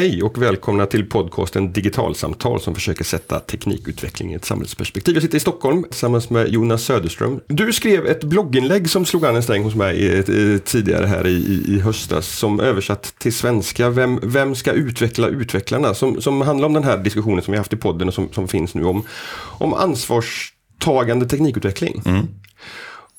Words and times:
Hej 0.00 0.22
och 0.22 0.42
välkomna 0.42 0.86
till 0.86 1.08
podcasten 1.08 1.72
Digitalsamtal 1.72 2.60
som 2.60 2.74
försöker 2.74 3.04
sätta 3.04 3.40
teknikutveckling 3.40 4.32
i 4.32 4.34
ett 4.34 4.44
samhällsperspektiv. 4.44 5.14
Jag 5.14 5.22
sitter 5.22 5.36
i 5.36 5.40
Stockholm 5.40 5.84
tillsammans 5.84 6.30
med 6.30 6.48
Jonas 6.48 6.82
Söderström. 6.82 7.40
Du 7.46 7.72
skrev 7.72 8.06
ett 8.06 8.24
blogginlägg 8.24 8.90
som 8.90 9.04
slog 9.04 9.26
an 9.26 9.36
en 9.36 9.42
sträng 9.42 9.62
hos 9.62 9.74
mig 9.74 10.08
eh, 10.08 10.18
eh, 10.18 10.58
tidigare 10.58 11.06
här 11.06 11.26
i, 11.26 11.64
i 11.68 11.80
höstas 11.80 12.38
som 12.38 12.60
översatt 12.60 13.14
till 13.18 13.32
svenska. 13.32 13.90
Vem, 13.90 14.20
vem 14.22 14.54
ska 14.54 14.72
utveckla 14.72 15.28
utvecklarna? 15.28 15.94
Som, 15.94 16.20
som 16.20 16.40
handlar 16.40 16.66
om 16.66 16.74
den 16.74 16.84
här 16.84 16.98
diskussionen 16.98 17.42
som 17.42 17.52
vi 17.52 17.58
haft 17.58 17.72
i 17.72 17.76
podden 17.76 18.08
och 18.08 18.14
som, 18.14 18.32
som 18.32 18.48
finns 18.48 18.74
nu 18.74 18.84
om, 18.84 19.06
om 19.58 19.74
ansvarstagande 19.74 21.26
teknikutveckling. 21.26 22.02
Mm. 22.06 22.26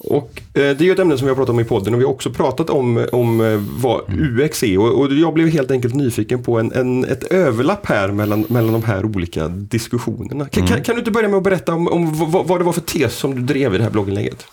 Och 0.03 0.41
eh, 0.53 0.61
det 0.61 0.81
är 0.81 0.83
ju 0.83 0.91
ett 0.91 0.99
ämne 0.99 1.17
som 1.17 1.25
vi 1.25 1.29
har 1.29 1.35
pratat 1.35 1.49
om 1.49 1.59
i 1.59 1.63
podden 1.63 1.93
och 1.93 1.99
vi 1.99 2.05
har 2.05 2.11
också 2.11 2.29
pratat 2.29 2.69
om, 2.69 3.07
om 3.11 3.41
eh, 3.41 3.61
vad 3.81 4.01
UX 4.09 4.63
är. 4.63 4.77
Och, 4.77 4.99
och, 4.99 5.13
jag 5.13 5.33
blev 5.33 5.47
helt 5.47 5.71
enkelt 5.71 5.95
nyfiken 5.95 6.43
på 6.43 6.59
en, 6.59 6.71
en, 6.71 7.05
ett 7.05 7.23
överlapp 7.23 7.85
här 7.85 8.11
mellan, 8.11 8.45
mellan 8.49 8.73
de 8.73 8.83
här 8.83 9.05
olika 9.05 9.47
diskussionerna. 9.47 10.45
Kan, 10.49 10.63
mm. 10.63 10.75
kan, 10.75 10.83
kan 10.83 10.95
du 10.95 10.99
inte 10.99 11.11
börja 11.11 11.29
med 11.29 11.37
att 11.37 11.43
berätta 11.43 11.73
om, 11.73 11.87
om 11.87 12.31
vad, 12.31 12.47
vad, 12.47 12.59
det 12.59 12.63
var 12.63 12.73
för 12.73 12.81
tes 12.81 13.15
som 13.15 13.35
du 13.35 13.41
drev 13.41 13.75
i 13.75 13.77
det 13.77 13.83
här 13.83 13.91
blogginlägget? 13.91 14.45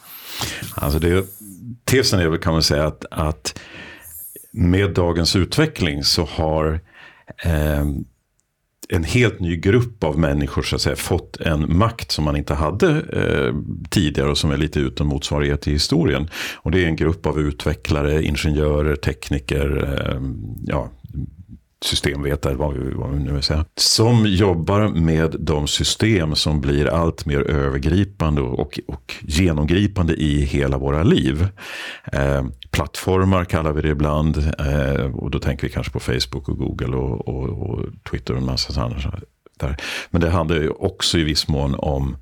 Alltså 0.74 0.98
det, 0.98 1.26
tesen 1.84 2.20
är 2.20 2.28
väl 2.28 2.38
kan 2.38 2.52
man 2.52 2.62
säga 2.62 2.86
att, 2.86 3.04
att 3.10 3.58
med 4.50 4.90
dagens 4.90 5.36
utveckling 5.36 6.04
så 6.04 6.24
har 6.24 6.80
eh, 7.44 7.84
en 8.92 9.04
helt 9.04 9.40
ny 9.40 9.56
grupp 9.56 10.04
av 10.04 10.18
människor 10.18 10.62
så 10.62 10.76
att 10.76 10.82
säga, 10.82 10.96
fått 10.96 11.36
en 11.36 11.78
makt 11.78 12.10
som 12.10 12.24
man 12.24 12.36
inte 12.36 12.54
hade 12.54 12.88
eh, 13.00 13.54
tidigare 13.90 14.30
och 14.30 14.38
som 14.38 14.50
är 14.50 14.56
lite 14.56 14.80
utan 14.80 15.06
motsvarighet 15.06 15.68
i 15.68 15.70
historien. 15.70 16.30
Och 16.56 16.70
det 16.70 16.84
är 16.84 16.86
en 16.86 16.96
grupp 16.96 17.26
av 17.26 17.40
utvecklare, 17.40 18.24
ingenjörer, 18.24 18.96
tekniker, 18.96 19.98
eh, 20.06 20.20
ja, 20.66 20.90
systemvetare, 21.84 22.54
vad 22.54 22.74
vi, 22.74 22.90
vad 22.94 23.10
vi 23.10 23.18
nu 23.18 23.32
vill 23.32 23.42
säga. 23.42 23.64
Som 23.76 24.26
jobbar 24.26 24.88
med 24.88 25.36
de 25.38 25.66
system 25.66 26.34
som 26.34 26.60
blir 26.60 26.86
allt 26.86 27.26
mer 27.26 27.40
övergripande 27.40 28.40
och, 28.40 28.80
och 28.88 29.14
genomgripande 29.20 30.14
i 30.14 30.40
hela 30.40 30.78
våra 30.78 31.02
liv. 31.02 31.46
Eh, 32.12 32.44
plattformar 32.70 33.44
kallar 33.44 33.72
vi 33.72 33.82
det 33.82 33.88
ibland. 33.88 34.36
Eh, 34.58 35.14
och 35.14 35.30
då 35.30 35.38
tänker 35.38 35.66
vi 35.66 35.72
kanske 35.72 35.92
på 35.92 36.00
Facebook 36.00 36.48
och 36.48 36.58
Google 36.58 36.96
och, 36.96 37.28
och, 37.28 37.70
och 37.70 37.84
Twitter 38.10 38.34
och 38.34 38.40
en 38.40 38.46
massa 38.46 38.72
sådana. 38.72 39.20
Där. 39.58 39.76
Men 40.10 40.20
det 40.20 40.30
handlar 40.30 40.56
ju 40.56 40.70
också 40.70 41.18
i 41.18 41.24
viss 41.24 41.48
mån 41.48 41.74
om 41.74 42.16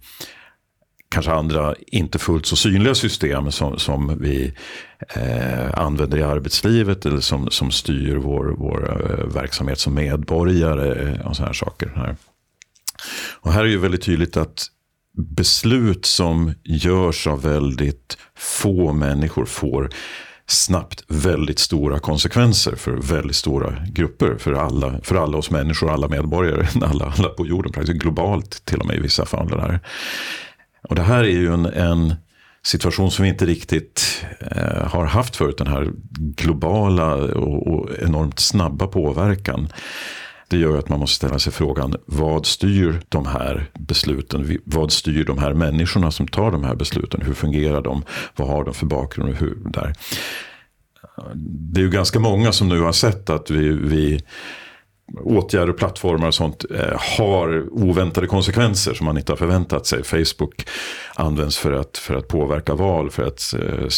kanske 1.08 1.33
andra 1.33 1.74
inte 1.86 2.19
fullt 2.19 2.47
så 2.47 2.56
synliga 2.56 2.94
system 2.94 3.50
som, 3.52 3.78
som 3.78 4.19
vi 4.20 4.52
eh, 5.14 5.78
använder 5.78 6.19
i 6.19 6.22
arbetslivet 6.22 7.06
eller 7.06 7.20
som, 7.20 7.50
som 7.50 7.70
styr 7.70 8.17
vår, 8.17 8.55
vår 8.58 9.11
eh, 9.11 9.27
verksamhet 9.27 9.78
som 9.78 9.94
medborgare 9.94 11.20
och 11.24 11.36
sådana 11.36 11.48
här 11.48 11.52
saker. 11.52 11.92
Här. 11.97 12.17
Och 13.41 13.52
här 13.52 13.64
är 13.64 13.69
ju 13.69 13.78
väldigt 13.78 14.02
tydligt 14.02 14.36
att 14.36 14.67
beslut 15.17 16.06
som 16.06 16.55
görs 16.64 17.27
av 17.27 17.42
väldigt 17.42 18.19
få 18.36 18.92
människor 18.92 19.44
får 19.44 19.91
snabbt 20.47 21.05
väldigt 21.08 21.58
stora 21.58 21.98
konsekvenser 21.98 22.77
för 22.77 22.92
väldigt 22.92 23.36
stora 23.36 23.75
grupper. 23.86 24.36
För 24.39 24.52
alla, 24.52 25.00
för 25.02 25.16
alla 25.16 25.39
oss 25.39 25.50
människor, 25.50 25.91
alla 25.91 26.08
medborgare, 26.08 26.66
alla, 26.83 27.14
alla 27.19 27.28
på 27.28 27.47
jorden, 27.47 27.72
praktiskt 27.72 27.98
globalt 27.98 28.64
till 28.64 28.78
och 28.78 28.86
med 28.86 28.97
i 28.97 29.00
vissa 29.00 29.27
fall. 29.27 29.48
Det 29.48 29.61
här. 29.61 29.80
Och 30.89 30.94
det 30.94 31.02
här 31.02 31.24
är 31.24 31.28
ju 31.28 31.52
en, 31.52 31.67
en 31.67 32.14
situation 32.67 33.11
som 33.11 33.22
vi 33.22 33.28
inte 33.28 33.47
riktigt 33.47 34.27
eh, 34.41 34.89
har 34.89 35.05
haft 35.05 35.36
förut. 35.36 35.58
Den 35.58 35.67
här 35.67 35.91
globala 36.19 37.14
och, 37.14 37.67
och, 37.67 37.90
enormt 38.02 38.39
snabba 38.39 38.86
påverkan. 38.86 39.68
Det 40.48 40.57
gör 40.57 40.79
att 40.79 40.89
man 40.89 40.98
måste 40.98 41.17
ställa 41.17 41.39
sig 41.39 41.52
frågan, 41.52 41.95
vad 42.07 42.46
styr 42.46 43.01
de 43.08 43.27
här 43.27 43.70
besluten? 43.74 44.58
Vad 44.64 44.92
styr 44.92 45.24
de 45.24 45.39
här 45.39 45.55
människorna 45.55 46.11
som 46.11 46.29
tar 46.29 46.51
de 46.51 46.64
här 46.64 46.74
besluten? 46.74 47.23
Hur 47.23 47.34
fungerar 47.34 47.83
de? 47.83 48.05
Vad 48.36 48.48
har 48.48 48.64
de 48.64 48.74
för 48.74 48.86
bakgrund? 48.86 49.30
Och 49.30 49.36
hur, 49.36 49.57
där? 49.64 49.95
Det 51.45 51.80
är 51.80 51.84
ju 51.84 51.90
ganska 51.90 52.20
många 52.20 52.52
som 52.52 52.68
nu 52.68 52.80
har 52.80 52.92
sett 52.92 53.30
att 53.30 53.51
vi, 53.51 53.68
vi 53.68 54.20
åtgärder, 55.14 55.73
plattformar 55.73 56.27
och 56.27 56.34
sånt 56.34 56.64
eh, 56.70 57.01
har 57.18 57.68
oväntade 57.70 58.27
konsekvenser 58.27 58.95
som 58.95 59.07
man 59.07 59.18
inte 59.18 59.33
har 59.33 59.36
förväntat 59.36 59.86
sig. 59.86 60.02
Facebook 60.05 60.68
används 61.14 61.58
för 61.58 61.73
att, 61.73 61.98
för 61.98 62.14
att 62.14 62.28
påverka 62.28 62.74
val, 62.74 63.11
för 63.11 63.27
att 63.27 63.55
eh, 63.55 63.89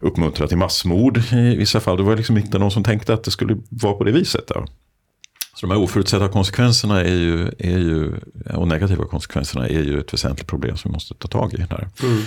uppmuntra 0.00 0.48
till 0.48 0.58
massmord 0.58 1.18
i 1.32 1.56
vissa 1.56 1.80
fall. 1.80 1.96
Det 1.96 2.02
var 2.02 2.16
liksom 2.16 2.38
inte 2.38 2.58
någon 2.58 2.70
som 2.70 2.84
tänkte 2.84 3.14
att 3.14 3.24
det 3.24 3.30
skulle 3.30 3.56
vara 3.68 3.94
på 3.94 4.04
det 4.04 4.12
viset. 4.12 4.46
Då. 4.46 4.64
Så 5.60 5.66
de 5.66 5.70
här 5.70 5.80
oförutsedda 5.80 6.28
konsekvenserna 6.28 7.00
är 7.00 7.14
ju, 7.14 7.48
är 7.58 7.78
ju, 7.78 8.12
och 8.54 8.68
negativa 8.68 9.04
konsekvenserna 9.04 9.68
är 9.68 9.82
ju 9.82 10.00
ett 10.00 10.12
väsentligt 10.12 10.46
problem 10.46 10.76
som 10.76 10.90
vi 10.90 10.92
måste 10.92 11.14
ta 11.14 11.28
tag 11.28 11.54
i. 11.54 11.60
Här. 11.70 11.88
Mm. 12.02 12.22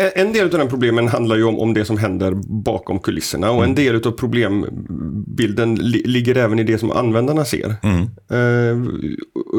En 0.00 0.32
del 0.32 0.44
av 0.44 0.58
de 0.58 0.68
problemen 0.68 1.08
handlar 1.08 1.36
ju 1.36 1.44
om, 1.44 1.58
om 1.58 1.74
det 1.74 1.84
som 1.84 1.98
händer 1.98 2.32
bakom 2.64 2.98
kulisserna 2.98 3.50
och 3.50 3.56
mm. 3.56 3.68
en 3.68 3.74
del 3.74 4.06
av 4.06 4.10
problembilden 4.10 5.74
li, 5.74 6.02
ligger 6.06 6.36
även 6.36 6.58
i 6.58 6.64
det 6.64 6.78
som 6.78 6.90
användarna 6.90 7.44
ser. 7.44 7.76
Mm. 7.82 8.00
Uh, 8.02 8.90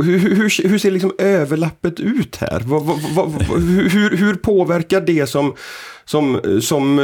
hur, 0.04 0.18
hur, 0.20 0.70
hur, 0.70 0.78
ser 0.78 0.92
liksom 0.92 1.12
överlappet 1.18 2.00
ut 2.00 2.36
här? 2.36 2.60
Va, 2.60 2.80
va, 2.80 2.96
va, 3.16 3.32
hur, 3.90 4.18
hur 4.18 4.36
påverkar 4.36 5.02
det 5.02 5.28
som, 5.28 5.54
som, 6.06 6.40
som 6.62 6.96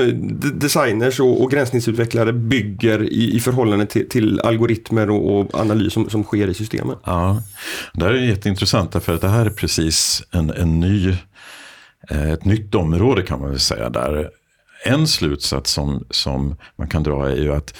designers 0.53 1.19
och, 1.19 1.43
och 1.43 1.51
gränsningsutvecklare 1.51 2.33
bygger 2.33 3.03
i, 3.03 3.35
i 3.35 3.39
förhållande 3.39 3.85
till, 3.85 4.09
till 4.09 4.39
algoritmer 4.39 5.09
och, 5.09 5.39
och, 5.39 5.59
analys 5.59 5.93
som, 5.93 6.09
som 6.09 6.23
sker 6.23 6.47
i 6.47 6.53
systemen? 6.53 6.95
Ja, 7.05 7.41
det 7.93 8.05
här 8.05 8.13
är 8.13 8.17
jätteintressant 8.17 8.91
därför 8.91 9.15
att 9.15 9.21
det 9.21 9.29
här 9.29 9.45
är 9.45 9.49
precis 9.49 10.23
en, 10.31 10.49
en 10.49 10.79
ny 10.79 11.13
Eh, 11.13 11.17
Eh, 12.09 12.31
ett 12.31 12.45
nytt 12.45 12.75
område 12.75 13.21
kan 13.21 13.39
man 13.39 13.49
väl 13.49 13.59
säga 13.59 13.89
där. 13.89 14.29
En 14.85 15.07
slutsats 15.07 15.71
som, 15.71 16.05
som 16.09 16.55
man 16.75 16.87
kan 16.87 17.03
dra 17.03 17.29
är 17.29 17.35
ju 17.35 17.53
att 17.53 17.73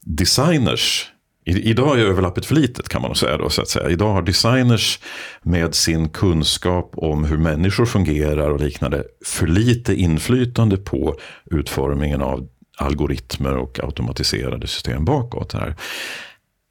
designers 0.00 1.10
I 1.44 1.70
Idag 1.70 2.00
är 2.00 2.04
överlappet 2.04 2.46
för 2.46 2.54
litet 2.54 2.88
kan 2.88 3.02
man 3.02 3.14
säga. 3.14 3.36
Då, 3.36 3.50
så 3.50 3.62
att 3.62 3.68
säga. 3.68 3.90
Idag 3.90 4.12
har 4.12 4.22
designers 4.22 5.00
med 5.42 5.74
sin 5.74 6.08
kunskap 6.08 6.92
om 6.96 7.24
hur 7.24 7.38
människor 7.38 7.86
fungerar 7.86 8.50
och 8.50 8.60
liknande 8.60 9.04
för 9.24 9.46
lite 9.46 9.94
inflytande 9.94 10.76
på 10.76 11.16
utformningen 11.50 12.22
av 12.22 12.48
algoritmer 12.78 13.56
och 13.56 13.80
automatiserade 13.84 14.66
system 14.66 15.04
bakåt. 15.04 15.52
Här. 15.52 15.76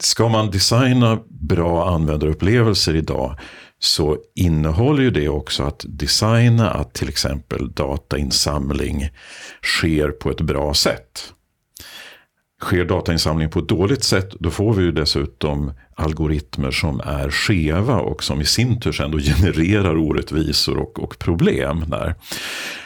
Ska 0.04 0.30
man 0.30 0.52
designa 0.52 1.20
bra 1.28 1.90
användarupplevelser 1.90 2.96
idag 2.96 3.38
så 3.80 4.18
innehåller 4.36 5.04
ju 5.04 5.12
det 5.12 5.30
också 5.30 5.64
att 5.64 5.86
designa 5.88 6.70
att 6.70 6.94
till 6.94 7.10
exempel 7.10 7.72
datainsamling 7.72 9.10
sker 9.64 10.10
på 10.10 10.32
ett 10.32 10.42
bra 10.42 10.74
sätt. 10.74 11.34
Sker 12.62 12.86
datainsamling 12.86 13.50
på 13.50 13.60
ett 13.60 13.70
dåligt 13.70 14.04
sätt 14.04 14.32
då 14.40 14.52
får 14.52 14.74
vi 14.74 14.84
ju 14.84 14.92
dessutom 14.92 15.72
algoritmer 15.96 16.72
som 16.72 17.00
är 17.00 17.30
skeva 17.30 17.96
och 17.96 18.24
som 18.24 18.42
i 18.42 18.46
sin 18.46 18.80
tur 18.80 18.92
sen 18.92 19.12
då 19.12 19.20
genererar 19.20 19.98
orättvisor 19.98 20.78
och, 20.78 21.00
och 21.00 21.20
problem. 21.20 21.84
Där. 21.88 22.16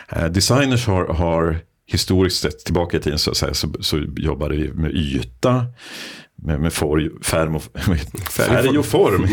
Eh, 0.09 0.25
designers 0.25 0.87
har, 0.87 1.05
har 1.05 1.57
historiskt 1.87 2.41
sett 2.41 2.59
tillbaka 2.59 2.97
i 2.97 2.99
tiden 2.99 3.19
så, 3.19 3.35
så, 3.35 3.67
så 3.79 3.97
jobbade 4.17 4.55
vi 4.55 4.73
med 4.73 4.91
yta 4.91 5.65
med, 6.41 6.59
med 6.59 6.73
forg, 6.73 7.09
färm 7.23 7.55
och, 7.55 7.63
färg 8.31 8.77
och 8.77 8.85
form. 8.85 9.27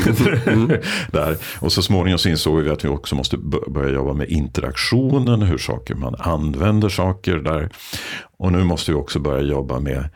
Mm. 0.47 0.81
där. 1.13 1.37
Och 1.61 1.73
så 1.73 1.83
småningom 1.83 2.19
så 2.19 2.29
insåg 2.29 2.61
vi 2.61 2.71
att 2.71 2.85
vi 2.85 2.89
också 2.89 3.15
måste 3.15 3.37
börja 3.69 3.91
jobba 3.91 4.13
med 4.13 4.29
interaktionen, 4.29 5.43
hur 5.43 5.59
saker 5.59 5.95
man 5.95 6.15
använder 6.19 6.89
saker 6.89 7.37
där. 7.37 7.71
Och 8.39 8.53
nu 8.53 8.65
måste 8.65 8.91
vi 8.91 8.97
också 8.97 9.19
börja 9.19 9.43
jobba 9.43 9.81
med 9.81 10.09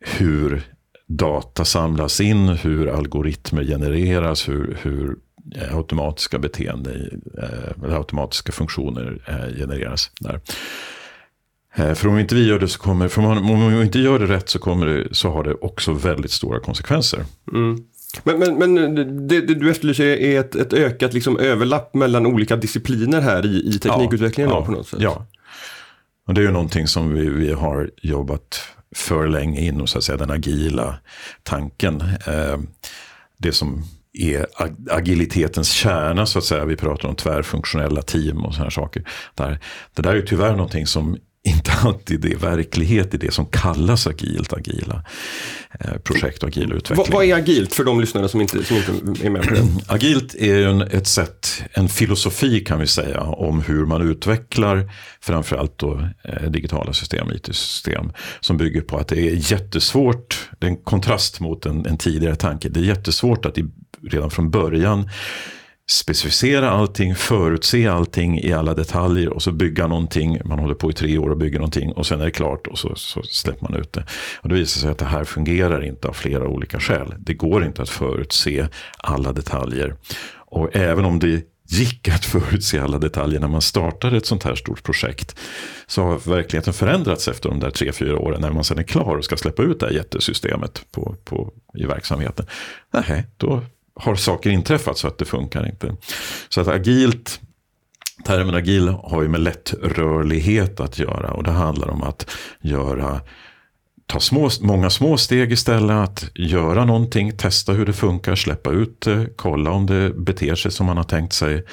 hur 0.00 0.62
data 1.06 1.64
samlas 1.64 2.20
in, 2.20 2.48
hur 2.48 2.88
algoritmer 2.88 3.64
genereras, 3.64 4.48
hur, 4.48 4.78
hur 4.82 5.16
eh, 5.54 5.76
automatiska 5.76 6.38
beteenden, 6.38 7.22
eh, 7.38 7.84
eller 7.84 7.96
automatiska 7.96 8.52
funktioner 8.52 9.22
eh, 9.26 9.56
genereras. 9.56 10.10
där. 10.20 10.40
Eh, 11.74 11.94
för 11.94 12.08
om 12.08 12.18
inte 12.18 12.34
vi 12.34 12.46
gör 12.46 12.58
det 12.58 12.68
så 12.68 12.78
kommer, 12.78 13.08
för 13.08 13.22
om 13.22 13.78
vi 13.78 13.82
inte 13.82 13.98
gör 13.98 14.18
det 14.18 14.26
rätt 14.26 14.48
så, 14.48 14.58
kommer 14.58 14.86
det, 14.86 15.14
så 15.14 15.30
har 15.30 15.44
det 15.44 15.54
också 15.54 15.92
väldigt 15.92 16.30
stora 16.30 16.60
konsekvenser. 16.60 17.24
Mm. 17.52 17.84
Men, 18.22 18.38
men, 18.38 18.74
men 18.74 18.94
det, 19.28 19.40
det, 19.40 19.54
du 19.54 19.70
efterlyser 19.70 20.04
är 20.04 20.40
ett, 20.40 20.54
ett 20.54 20.72
ökat 20.72 21.14
liksom 21.14 21.38
överlapp 21.38 21.94
mellan 21.94 22.26
olika 22.26 22.56
discipliner 22.56 23.20
här 23.20 23.46
i, 23.46 23.68
i 23.74 23.78
teknikutvecklingen 23.78 24.50
ja, 24.50 24.58
ja, 24.58 24.64
på 24.64 24.72
något 24.72 24.88
sätt? 24.88 25.00
Ja, 25.02 25.26
och 26.26 26.34
det 26.34 26.40
är 26.40 26.42
ju 26.42 26.50
någonting 26.50 26.86
som 26.86 27.14
vi, 27.14 27.28
vi 27.28 27.52
har 27.52 27.90
jobbat 28.02 28.60
för 28.94 29.28
länge 29.28 29.60
in 29.60 29.86
så 29.86 29.98
att 29.98 30.04
säga 30.04 30.18
den 30.18 30.30
agila 30.30 30.98
tanken. 31.42 32.00
Eh, 32.26 32.58
det 33.38 33.52
som 33.52 33.84
är 34.12 34.46
agilitetens 34.90 35.70
kärna 35.70 36.26
så 36.26 36.38
att 36.38 36.44
säga. 36.44 36.64
Vi 36.64 36.76
pratar 36.76 37.08
om 37.08 37.14
tvärfunktionella 37.14 38.02
team 38.02 38.44
och 38.44 38.54
sådana 38.54 38.70
saker. 38.70 39.08
Där, 39.34 39.58
det 39.94 40.02
där 40.02 40.14
är 40.14 40.22
tyvärr 40.22 40.56
någonting 40.56 40.86
som 40.86 41.16
inte 41.46 41.72
alltid 41.72 42.24
är 42.24 42.36
verklighet 42.36 43.14
i 43.14 43.16
det 43.16 43.32
som 43.32 43.46
kallas 43.46 44.06
agilt, 44.06 44.52
agila 44.52 45.04
eh, 45.80 45.98
projekt 46.04 46.42
och 46.42 46.48
agil 46.48 46.72
utveckling. 46.72 46.96
Vad, 46.96 47.10
vad 47.12 47.24
är 47.24 47.34
agilt 47.34 47.74
för 47.74 47.84
de 47.84 48.00
lyssnare 48.00 48.28
som 48.28 48.40
inte, 48.40 48.64
som 48.64 48.76
inte 48.76 49.26
är 49.26 49.30
med 49.30 49.42
på 49.42 49.54
det? 49.54 49.62
Agilt 49.88 50.34
är 50.34 50.66
en, 50.66 50.80
ett 50.80 51.06
sätt, 51.06 51.62
en 51.72 51.88
filosofi 51.88 52.60
kan 52.60 52.80
vi 52.80 52.86
säga, 52.86 53.20
om 53.20 53.60
hur 53.60 53.86
man 53.86 54.10
utvecklar 54.10 54.90
framförallt 55.20 55.78
då 55.78 56.08
eh, 56.24 56.50
digitala 56.50 56.92
system, 56.92 57.30
IT-system, 57.32 58.12
som 58.40 58.56
bygger 58.56 58.80
på 58.80 58.96
att 58.96 59.08
det 59.08 59.20
är 59.20 59.52
jättesvårt, 59.52 60.48
det 60.58 60.66
är 60.66 60.70
en 60.70 60.76
kontrast 60.76 61.40
mot 61.40 61.66
en, 61.66 61.86
en 61.86 61.98
tidigare 61.98 62.36
tanke, 62.36 62.68
det 62.68 62.80
är 62.80 62.84
jättesvårt 62.84 63.46
att 63.46 63.58
i, 63.58 63.64
redan 64.02 64.30
från 64.30 64.50
början 64.50 65.08
specificera 65.90 66.70
allting, 66.70 67.14
förutse 67.14 67.88
allting 67.88 68.38
i 68.38 68.52
alla 68.52 68.74
detaljer 68.74 69.28
och 69.28 69.42
så 69.42 69.52
bygga 69.52 69.86
någonting. 69.86 70.40
Man 70.44 70.58
håller 70.58 70.74
på 70.74 70.90
i 70.90 70.92
tre 70.92 71.18
år 71.18 71.30
och 71.30 71.36
bygger 71.36 71.58
någonting 71.58 71.92
och 71.92 72.06
sen 72.06 72.20
är 72.20 72.24
det 72.24 72.30
klart 72.30 72.66
och 72.66 72.78
så, 72.78 72.94
så 72.94 73.22
släpper 73.22 73.68
man 73.68 73.80
ut 73.80 73.92
det. 73.92 74.04
Och 74.40 74.48
det 74.48 74.54
visar 74.54 74.80
sig 74.80 74.90
att 74.90 74.98
det 74.98 75.04
här 75.04 75.24
fungerar 75.24 75.84
inte 75.84 76.08
av 76.08 76.12
flera 76.12 76.48
olika 76.48 76.80
skäl. 76.80 77.14
Det 77.18 77.34
går 77.34 77.64
inte 77.64 77.82
att 77.82 77.90
förutse 77.90 78.68
alla 78.98 79.32
detaljer. 79.32 79.96
Och 80.36 80.76
även 80.76 81.04
om 81.04 81.18
det 81.18 81.42
gick 81.68 82.08
att 82.08 82.24
förutse 82.24 82.78
alla 82.78 82.98
detaljer 82.98 83.40
när 83.40 83.48
man 83.48 83.62
startade 83.62 84.16
ett 84.16 84.26
sånt 84.26 84.44
här 84.44 84.54
stort 84.54 84.82
projekt. 84.82 85.36
Så 85.86 86.02
har 86.02 86.30
verkligheten 86.30 86.72
förändrats 86.72 87.28
efter 87.28 87.48
de 87.48 87.60
där 87.60 87.70
tre, 87.70 87.92
fyra 87.92 88.18
åren 88.18 88.40
när 88.40 88.50
man 88.50 88.64
sen 88.64 88.78
är 88.78 88.82
klar 88.82 89.16
och 89.16 89.24
ska 89.24 89.36
släppa 89.36 89.62
ut 89.62 89.80
det 89.80 89.86
här 89.86 89.92
jättesystemet 89.92 90.84
på, 90.90 91.16
på, 91.24 91.52
i 91.74 91.84
verksamheten. 91.84 92.46
Nej, 92.92 93.26
då 93.36 93.62
har 94.00 94.14
saker 94.14 94.50
inträffat 94.50 94.98
så 94.98 95.08
att 95.08 95.18
det 95.18 95.24
funkar 95.24 95.66
inte. 95.66 95.96
Så 96.48 96.60
att 96.60 96.68
agilt, 96.68 97.40
termen 98.24 98.54
agil 98.54 98.88
har 98.88 99.22
ju 99.22 99.28
med 99.28 99.40
lättrörlighet 99.40 100.80
att 100.80 100.98
göra 100.98 101.30
och 101.30 101.42
det 101.42 101.50
handlar 101.50 101.88
om 101.88 102.02
att 102.02 102.30
göra 102.60 103.20
ta 104.06 104.20
små, 104.20 104.50
många 104.60 104.90
små 104.90 105.16
steg 105.16 105.52
istället. 105.52 105.96
Att 105.96 106.30
göra 106.34 106.84
någonting, 106.84 107.36
testa 107.36 107.72
hur 107.72 107.86
det 107.86 107.92
funkar, 107.92 108.34
släppa 108.34 108.70
ut 108.70 109.00
det, 109.00 109.28
kolla 109.36 109.70
om 109.70 109.86
det 109.86 110.10
beter 110.10 110.54
sig 110.54 110.70
som 110.70 110.86
man 110.86 110.96
har 110.96 111.04
tänkt 111.04 111.32
sig 111.32 111.64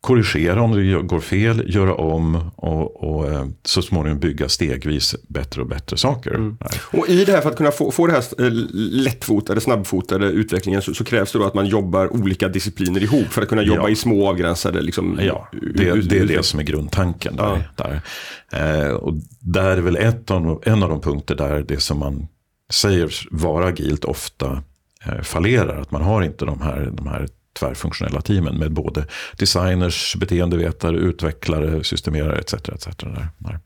korrigera 0.00 0.62
om 0.62 0.72
det 0.72 1.02
går 1.02 1.20
fel, 1.20 1.74
göra 1.74 1.94
om 1.94 2.50
och, 2.56 3.04
och 3.04 3.32
eh, 3.32 3.46
så 3.64 3.82
småningom 3.82 4.18
bygga 4.18 4.48
stegvis 4.48 5.16
bättre 5.28 5.60
och 5.60 5.68
bättre 5.68 5.96
saker. 5.96 6.34
Mm. 6.34 6.56
Och 6.92 7.08
i 7.08 7.24
det 7.24 7.32
här 7.32 7.40
för 7.40 7.50
att 7.50 7.56
kunna 7.56 7.70
få, 7.70 7.90
få 7.90 8.06
det 8.06 8.12
här 8.12 8.24
eh, 8.38 8.52
lättfotade, 8.74 9.60
snabbfotade 9.60 10.26
utvecklingen 10.26 10.82
så, 10.82 10.94
så, 10.94 11.04
krävs 11.04 11.32
det 11.32 11.38
då 11.38 11.44
att 11.44 11.54
man 11.54 11.66
jobbar 11.66 12.12
olika 12.12 12.48
discipliner 12.48 13.02
ihop 13.02 13.26
för 13.26 13.42
att 13.42 13.48
kunna 13.48 13.62
jobba 13.62 13.82
ja. 13.82 13.88
i 13.88 13.96
små 13.96 14.28
avgränsade 14.28 14.80
liksom, 14.80 15.18
Ja, 15.22 15.48
det, 15.74 16.08
det 16.08 16.18
är 16.18 16.26
det 16.26 16.42
som 16.42 16.60
är 16.60 16.64
grundtanken 16.64 17.36
där. 17.36 17.70
Ja. 17.76 17.84
där. 17.84 18.86
Eh, 18.86 18.90
och 18.90 19.14
där 19.40 19.76
är 19.76 19.80
väl 19.80 19.96
ett 19.96 20.30
av, 20.30 20.62
en 20.66 20.82
av 20.82 20.88
de 20.88 21.00
punkter 21.00 21.34
där 21.34 21.64
det 21.68 21.80
som 21.80 21.98
man 21.98 22.28
säger 22.72 23.14
vara 23.30 23.66
agilt 23.66 24.04
ofta 24.04 24.62
eh, 25.06 25.20
fallerar. 25.22 25.80
Att 25.80 25.90
man 25.90 26.02
har 26.02 26.22
inte 26.22 26.44
de 26.44 26.60
här, 26.60 26.90
de 26.92 27.06
här 27.06 27.28
tvärfunktionella 27.58 28.20
teamen 28.20 28.58
med 28.58 28.72
både 28.72 29.06
designers, 29.38 30.16
beteendevetare, 30.16 30.96
utvecklare, 30.96 31.84
systemerare 31.84 32.38
etc. 32.38 32.54
etc. 32.54 32.86
Där. 32.96 33.28
Där. 33.38 33.60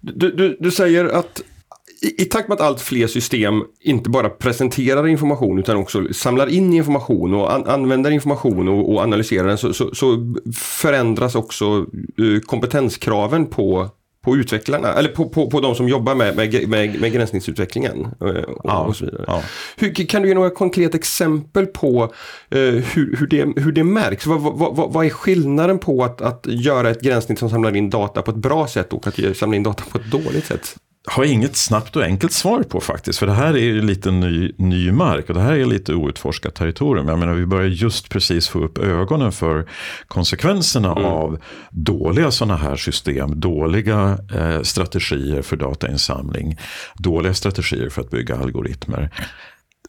Du, 0.00 0.32
du, 0.32 0.56
du 0.60 0.70
säger 0.70 1.04
att 1.04 1.42
i, 2.02 2.22
i 2.22 2.24
takt 2.24 2.48
med 2.48 2.54
att 2.54 2.60
allt 2.60 2.80
fler 2.80 3.06
system 3.06 3.62
inte 3.80 4.10
bara 4.10 4.28
presenterar 4.28 5.06
information 5.06 5.58
utan 5.58 5.76
också 5.76 6.12
samlar 6.12 6.46
in 6.46 6.72
information 6.72 7.34
och 7.34 7.52
an, 7.52 7.66
använder 7.66 8.10
information 8.10 8.68
och, 8.68 8.92
och 8.92 9.02
analyserar 9.02 9.48
den 9.48 9.58
så, 9.58 9.72
så, 9.72 9.94
så 9.94 10.34
förändras 10.54 11.34
också 11.34 11.86
uh, 12.20 12.40
kompetenskraven 12.40 13.46
på 13.46 13.90
på 14.24 14.36
utvecklarna, 14.36 14.92
eller 14.92 15.08
på, 15.08 15.28
på, 15.28 15.50
på 15.50 15.60
de 15.60 15.74
som 15.74 15.88
jobbar 15.88 16.14
med, 16.14 16.36
med, 16.36 16.68
med, 16.68 17.00
med 17.00 17.12
gränssnittsutvecklingen. 17.12 18.06
Eh, 18.20 18.26
och, 18.26 18.60
ja, 18.64 18.78
och 18.78 18.96
så 18.96 19.04
vidare. 19.04 19.24
Ja. 19.26 19.42
Hur, 19.76 20.06
kan 20.06 20.22
du 20.22 20.28
ge 20.28 20.34
några 20.34 20.50
konkreta 20.50 20.96
exempel 20.98 21.66
på 21.66 22.02
uh, 22.54 22.60
hur, 22.70 23.16
hur, 23.18 23.26
det, 23.26 23.60
hur 23.62 23.72
det 23.72 23.84
märks? 23.84 24.26
Vad, 24.26 24.40
vad, 24.40 24.76
vad, 24.76 24.92
vad 24.92 25.06
är 25.06 25.10
skillnaden 25.10 25.78
på 25.78 26.04
att, 26.04 26.20
att 26.20 26.46
göra 26.46 26.90
ett 26.90 27.00
gränssnitt 27.00 27.38
som 27.38 27.50
samlar 27.50 27.76
in 27.76 27.90
data 27.90 28.22
på 28.22 28.30
ett 28.30 28.36
bra 28.36 28.66
sätt 28.66 28.92
och 28.92 29.06
att 29.06 29.36
samla 29.36 29.56
in 29.56 29.62
data 29.62 29.84
på 29.90 29.98
ett 29.98 30.10
dåligt 30.10 30.46
sätt? 30.46 30.76
Har 31.04 31.24
inget 31.24 31.56
snabbt 31.56 31.96
och 31.96 32.02
enkelt 32.02 32.32
svar 32.32 32.62
på 32.62 32.80
faktiskt. 32.80 33.18
För 33.18 33.26
det 33.26 33.32
här 33.32 33.54
är 33.54 33.62
ju 33.62 33.82
lite 33.82 34.10
ny, 34.10 34.52
ny 34.56 34.92
mark 34.92 35.28
och 35.28 35.34
det 35.34 35.40
här 35.40 35.52
är 35.52 35.64
lite 35.64 35.94
outforskat 35.94 36.54
territorium. 36.54 37.08
Jag 37.08 37.18
menar 37.18 37.34
vi 37.34 37.46
börjar 37.46 37.68
just 37.68 38.08
precis 38.08 38.48
få 38.48 38.58
upp 38.58 38.78
ögonen 38.78 39.32
för 39.32 39.68
konsekvenserna 40.06 40.92
mm. 40.92 41.04
av 41.04 41.38
dåliga 41.70 42.30
sådana 42.30 42.56
här 42.56 42.76
system. 42.76 43.40
Dåliga 43.40 44.18
eh, 44.34 44.62
strategier 44.62 45.42
för 45.42 45.56
datainsamling. 45.56 46.58
Dåliga 46.94 47.34
strategier 47.34 47.88
för 47.88 48.00
att 48.00 48.10
bygga 48.10 48.36
algoritmer. 48.36 49.10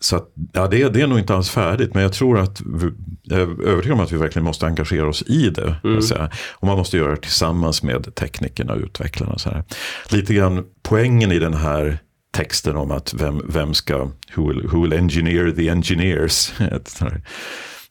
Så 0.04 0.16
att, 0.16 0.34
ja, 0.54 0.68
det, 0.68 0.90
det, 0.90 1.02
är 1.02 1.08
nog 1.08 1.20
inte 1.20 1.36
alls 1.36 1.50
färdigt, 1.50 1.94
men 1.94 2.04
jag 2.04 2.14
tror 2.14 2.40
att 2.40 2.62
vi, 2.62 2.92
jag 3.24 3.40
är 3.40 3.64
övertygad 3.68 3.98
om 3.98 4.04
att 4.04 4.12
vi 4.12 4.18
verkligen 4.18 4.46
måste 4.46 4.66
engagera 4.66 5.08
oss 5.08 5.22
i 5.22 5.50
det. 5.50 5.76
Mm. 5.84 6.30
Och 6.54 6.68
man 6.68 6.78
måste 6.78 6.98
göra 6.98 7.12
det 7.12 7.22
tillsammans 7.22 7.84
med 7.84 8.16
teknikerna 8.16 8.74
och 8.74 8.80
utvecklarna. 8.80 9.38
Så 9.38 9.50
här. 9.50 9.64
Lite 10.10 10.34
grann 10.34 10.66
poängen 10.82 11.32
i 11.32 11.40
den 11.40 11.54
här 11.54 11.98
texten 12.32 12.76
om 12.76 12.92
att 12.92 13.14
vem, 13.14 13.42
vem 13.50 13.74
ska, 13.74 13.98
who 14.36 14.48
will, 14.48 14.68
who 14.68 14.82
will 14.82 14.94
engineer 14.94 15.52
the 15.52 15.70
engineers. 15.70 16.54
Ett 16.60 17.00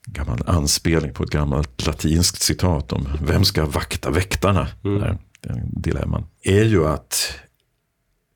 gammal 0.06 0.42
anspelning 0.46 1.14
på 1.14 1.22
ett 1.22 1.30
gammalt 1.30 1.86
latinskt 1.86 2.42
citat 2.42 2.92
om 2.92 3.08
vem 3.22 3.44
ska 3.44 3.66
vakta 3.66 4.10
väktarna. 4.10 4.68
Mm. 4.84 5.00
Där, 5.00 5.18
dilemman. 5.66 6.24
Är 6.42 6.64
ju 6.64 6.86
att 6.86 7.38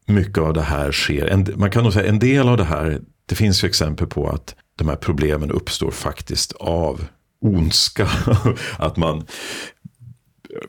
mycket 0.06 0.38
av 0.38 0.52
det 0.52 0.62
här 0.62 0.92
sker, 0.92 1.26
en, 1.26 1.46
man 1.56 1.70
kan 1.70 1.84
nog 1.84 1.92
säga 1.92 2.08
en 2.08 2.18
del 2.18 2.48
av 2.48 2.56
det 2.56 2.64
här 2.64 3.00
det 3.26 3.34
finns 3.34 3.64
ju 3.64 3.68
exempel 3.68 4.06
på 4.06 4.28
att 4.28 4.54
de 4.78 4.88
här 4.88 4.96
problemen 4.96 5.50
uppstår 5.50 5.90
faktiskt 5.90 6.52
av 6.52 7.04
ondska. 7.40 8.08
att 8.78 8.96
man 8.96 9.26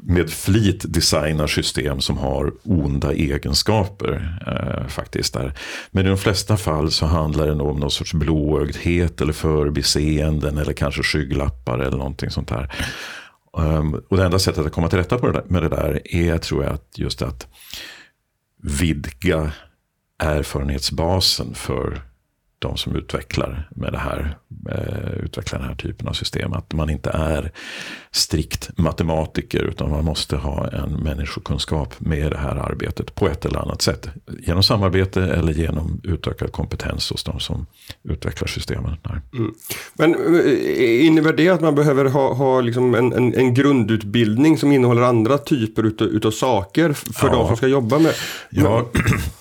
med 0.01 0.29
flit 0.29 0.93
designar 0.93 1.47
system 1.47 2.01
som 2.01 2.17
har 2.17 2.53
onda 2.63 3.13
egenskaper. 3.13 4.39
Eh, 4.47 4.87
faktiskt 4.87 5.33
där. 5.33 5.53
Men 5.91 6.05
i 6.05 6.09
de 6.09 6.17
flesta 6.17 6.57
fall 6.57 6.91
så 6.91 7.05
handlar 7.05 7.47
det 7.47 7.55
nog 7.55 7.67
om 7.67 7.79
någon 7.79 7.91
sorts 7.91 8.13
blåögdhet 8.13 9.21
eller 9.21 9.33
förbiseenden 9.33 10.57
eller 10.57 10.73
kanske 10.73 11.03
skygglappar 11.03 11.79
eller 11.79 11.97
någonting 11.97 12.29
sånt 12.29 12.47
där. 12.47 12.73
Um, 13.57 14.01
och 14.09 14.17
det 14.17 14.25
enda 14.25 14.39
sättet 14.39 14.65
att 14.65 14.71
komma 14.71 14.89
till 14.89 14.97
rätta 14.97 15.43
med 15.47 15.63
det 15.63 15.69
där 15.69 16.01
är 16.15 16.37
tror 16.37 16.63
jag 16.63 16.73
att 16.73 16.91
just 16.95 17.21
att 17.21 17.47
vidga 18.63 19.51
erfarenhetsbasen 20.19 21.53
för 21.53 22.01
de 22.59 22.77
som 22.77 22.95
utvecklar 22.95 23.69
med 23.75 23.93
det 23.93 23.97
här, 23.97 24.37
eh, 24.69 25.23
utvecklar 25.23 25.59
den 25.59 25.67
här 25.67 25.75
typen 25.75 26.07
av 26.07 26.13
system. 26.13 26.53
Att 26.53 26.73
man 26.73 26.89
inte 26.89 27.09
är 27.09 27.51
strikt 28.11 28.77
matematiker 28.77 29.59
utan 29.59 29.89
man 29.89 30.05
måste 30.05 30.35
ha 30.35 30.67
en 30.67 30.91
människokunskap 30.91 31.99
med 31.99 32.31
det 32.31 32.37
här 32.37 32.55
arbetet 32.55 33.15
på 33.15 33.27
ett 33.27 33.45
eller 33.45 33.59
annat 33.59 33.81
sätt. 33.81 34.09
Genom 34.39 34.63
samarbete 34.63 35.23
eller 35.23 35.53
genom 35.53 36.01
utökad 36.03 36.51
kompetens 36.51 37.11
hos 37.11 37.23
de 37.23 37.39
som 37.39 37.65
utvecklar 38.03 38.47
systemen. 38.47 38.95
Mm. 39.33 39.53
Men 39.93 40.35
eh, 40.35 41.05
innebär 41.05 41.33
det 41.33 41.49
att 41.49 41.61
man 41.61 41.75
behöver 41.75 42.05
ha, 42.05 42.33
ha 42.33 42.61
liksom 42.61 42.95
en, 42.95 43.13
en, 43.13 43.33
en, 43.33 43.53
grundutbildning 43.53 44.57
som 44.57 44.71
innehåller 44.71 45.01
andra 45.01 45.37
typer 45.37 45.83
utav, 45.83 46.07
utav 46.07 46.31
saker 46.31 46.93
för 46.93 47.27
ja. 47.27 47.33
de 47.33 47.47
som 47.47 47.57
ska 47.57 47.67
jobba 47.67 47.99
med? 47.99 48.13
Ja. 48.49 48.63
Ja, 48.67 48.85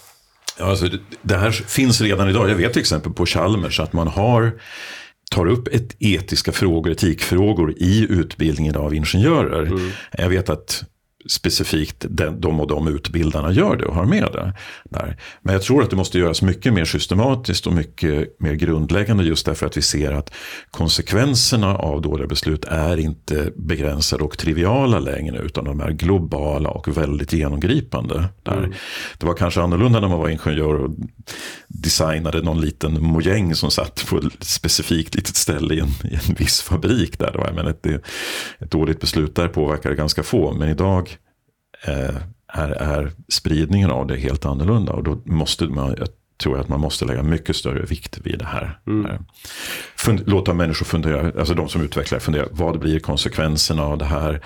alltså, 0.59 0.89
det 1.23 1.37
här 1.37 1.51
finns 1.51 2.01
redan 2.01 2.29
idag. 2.29 2.51
Jag 2.51 2.57
vet 2.57 2.73
till 2.73 2.81
exempel 2.81 3.13
på 3.13 3.27
Chalmers 3.27 3.81
att 3.81 3.93
man 3.93 4.09
har 4.09 4.53
tar 5.31 5.47
upp 5.47 5.69
ett 5.69 5.97
etiska 5.99 6.53
frågor, 6.53 6.93
etikfrågor 6.93 7.75
i 7.77 8.07
utbildningen 8.11 8.77
av 8.77 8.95
ingenjörer. 8.95 9.63
Mm. 9.63 9.91
Jag 10.19 10.29
vet 10.29 10.51
att 10.51 10.85
specifikt 11.28 12.06
den, 12.09 12.40
de 12.40 12.61
och 12.61 12.66
de 12.66 12.88
utbildarna 12.88 13.52
gör 13.52 13.76
det 13.76 13.85
och 13.85 13.95
har 13.95 14.04
med 14.04 14.28
det. 14.33 14.52
Där. 14.85 15.16
Men 15.42 15.52
jag 15.52 15.62
tror 15.62 15.83
att 15.83 15.90
det 15.90 15.97
måste 15.97 16.18
göras 16.18 16.42
mycket 16.42 16.73
mer 16.73 16.85
systematiskt 16.85 17.66
och 17.66 17.73
mycket 17.73 18.40
mer 18.40 18.52
grundläggande 18.52 19.25
just 19.25 19.47
därför 19.47 19.66
att 19.66 19.76
vi 19.76 19.83
ser 19.83 20.12
att 20.12 20.33
konsekvenserna 20.71 21.76
av 21.76 22.02
dåliga 22.02 22.26
beslut 22.26 22.64
är 22.64 22.97
inte 22.97 23.52
begränsade 23.56 24.25
och 24.25 24.38
triviala 24.38 24.99
längre 24.99 25.38
utan 25.38 25.64
de 25.64 25.80
är 25.80 25.90
globala 25.90 26.71
och 26.71 26.97
väldigt 26.97 27.33
genomgripande. 27.33 28.25
Där. 28.42 28.59
Mm. 28.59 28.73
Det 29.18 29.26
var 29.26 29.35
kanske 29.35 29.62
annorlunda 29.62 30.00
när 30.00 30.09
man 30.09 30.18
var 30.18 30.28
ingenjör 30.28 30.75
och 30.75 30.90
designade 31.68 32.42
någon 32.42 32.61
liten 32.61 33.02
mojäng 33.02 33.54
som 33.54 33.71
satt 33.71 34.06
på 34.09 34.18
ett 34.18 34.45
specifikt 34.45 35.14
litet 35.14 35.37
ställe 35.37 35.75
i 35.75 35.80
en, 35.80 35.88
i 35.88 36.14
en 36.14 36.35
viss 36.38 36.62
fabrik. 36.62 37.18
Där. 37.18 37.33
Jag 37.35 37.54
menar, 37.54 37.71
ett, 37.71 37.87
ett 38.59 38.71
dåligt 38.71 39.00
beslut 39.00 39.35
där 39.35 39.49
påverkar 39.49 39.92
ganska 39.92 40.23
få 40.23 40.52
men 40.52 40.68
idag 40.68 41.16
är, 42.49 42.68
är 42.71 43.12
spridningen 43.28 43.90
av 43.90 44.06
det 44.06 44.16
helt 44.16 44.47
annorlunda. 44.47 44.92
Och 44.92 45.04
då 45.04 45.21
måste 45.25 45.64
man, 45.64 45.95
jag 45.99 46.09
tror 46.38 46.56
jag 46.56 46.62
att 46.62 46.68
man 46.68 46.80
måste 46.80 47.04
lägga 47.04 47.23
mycket 47.23 47.56
större 47.56 47.83
vikt 47.83 48.18
vid 48.25 48.38
det 48.38 48.45
här. 48.45 48.78
Mm. 48.87 49.25
Fund, 49.97 50.23
låta 50.26 50.54
människor 50.54 50.87
fundera, 50.87 51.33
alltså 51.38 51.54
de 51.54 51.68
som 51.68 51.83
utvecklar, 51.83 52.18
fundera, 52.18 52.47
vad 52.50 52.78
blir 52.78 53.00
konsekvenserna 53.00 53.83
av 53.83 53.99
det 53.99 54.04
här? 54.04 54.40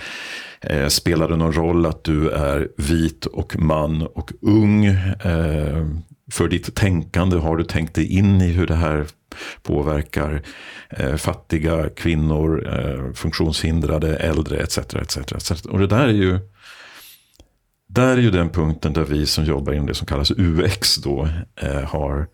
Eh, 0.61 0.87
spelar 0.87 1.29
det 1.29 1.37
någon 1.37 1.53
roll 1.53 1.87
att 1.87 2.05
du 2.05 2.31
är 2.31 2.69
vit 2.77 3.27
och 3.27 3.57
man 3.59 4.03
och 4.03 4.33
ung? 4.41 4.85
Eh, 4.85 5.87
för 6.33 6.49
ditt 6.49 6.75
tänkande, 6.75 7.37
har 7.37 7.57
du 7.57 7.65
tänkt 7.65 7.95
dig 7.95 8.13
in 8.13 8.41
i 8.41 8.49
hur 8.49 8.67
det 8.67 8.75
här 8.75 9.07
påverkar 9.63 10.43
eh, 10.91 11.17
fattiga, 11.17 11.89
kvinnor, 11.89 12.69
eh, 12.75 13.13
funktionshindrade, 13.13 14.17
äldre 14.17 14.57
etc, 14.57 14.79
etc, 14.79 15.17
etc. 15.17 15.51
Och 15.65 15.79
det 15.79 15.87
där 15.87 16.09
är 16.09 16.13
ju 16.13 16.39
där 17.93 18.17
är 18.17 18.21
ju 18.21 18.31
den 18.31 18.51
punkten 18.51 18.93
där 18.93 19.05
vi 19.05 19.27
som 19.27 19.45
jobbar 19.45 19.73
inom 19.73 19.87
det 19.87 19.95
som 19.95 20.07
kallas 20.07 20.31
UX 20.31 20.97
då 20.97 21.29
eh, 21.57 21.83
har 21.83 22.29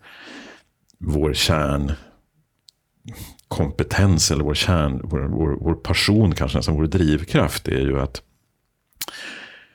vår 0.99 1.33
kärnkompetens 1.33 4.31
eller 4.31 4.43
vår 4.43 4.53
kärn, 4.53 5.01
vår, 5.03 5.19
vår, 5.19 5.57
vår 5.61 5.75
passion 5.75 6.35
kanske 6.35 6.57
nästan, 6.57 6.75
vår 6.75 6.87
drivkraft 6.87 7.63
det 7.63 7.75
är 7.75 7.85
ju 7.85 7.99
att 7.99 8.21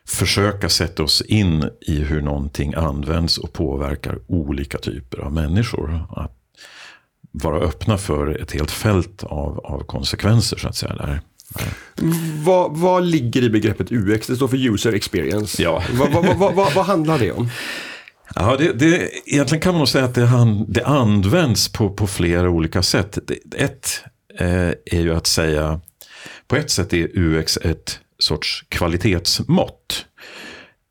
försöka 0.09 0.69
sätta 0.69 1.03
oss 1.03 1.23
in 1.23 1.71
i 1.81 2.01
hur 2.01 2.23
någonting 2.23 2.75
används 2.75 3.39
och 3.39 3.53
påverkar 3.53 4.19
olika 4.27 4.79
typer 4.79 5.19
av 5.19 5.33
människor. 5.33 6.07
Att 6.11 6.39
vara 7.33 7.59
öppna 7.59 7.99
för 7.99 8.43
ett 8.43 8.53
helt 8.53 8.71
fält 8.71 9.25
av, 9.25 9.59
av 9.59 9.85
konsekvenser 9.85 10.57
så 10.57 10.69
att 10.69 10.77
säga. 10.77 10.95
Där. 10.95 11.21
Vad, 12.45 12.77
vad 12.77 13.05
ligger 13.05 13.43
i 13.43 13.51
begreppet 13.51 13.93
UX? 13.93 14.27
Det 14.27 14.37
står 14.37 14.49
för 14.49 14.75
user 14.75 14.93
experience. 14.93 15.63
Ja. 15.63 15.83
vad, 15.93 16.55
vad, 16.55 16.75
vad, 16.75 16.87
handlar 16.87 17.19
det 17.19 17.33
om? 17.33 17.49
Ja, 18.35 18.57
det, 18.57 18.73
det, 18.73 19.11
egentligen 19.27 19.63
kan 19.63 19.73
man 19.73 19.79
nog 19.79 19.89
säga 19.89 20.05
att 20.05 20.15
det, 20.15 20.27
han, 20.27 20.73
det 20.73 20.85
används 20.85 21.73
på, 21.73 21.91
på 21.91 22.07
flera 22.07 22.51
olika 22.51 22.83
sätt. 22.83 23.19
Ett 23.57 24.05
eh, 24.39 24.69
är 24.69 25.01
ju 25.01 25.15
att 25.15 25.27
säga, 25.27 25.81
på 26.49 26.57
ett 26.57 26.71
sätt 26.71 26.93
är 26.93 27.19
UX 27.19 27.57
ett 27.57 27.99
sorts 28.19 28.65
kvalitetsmått. 28.69 30.07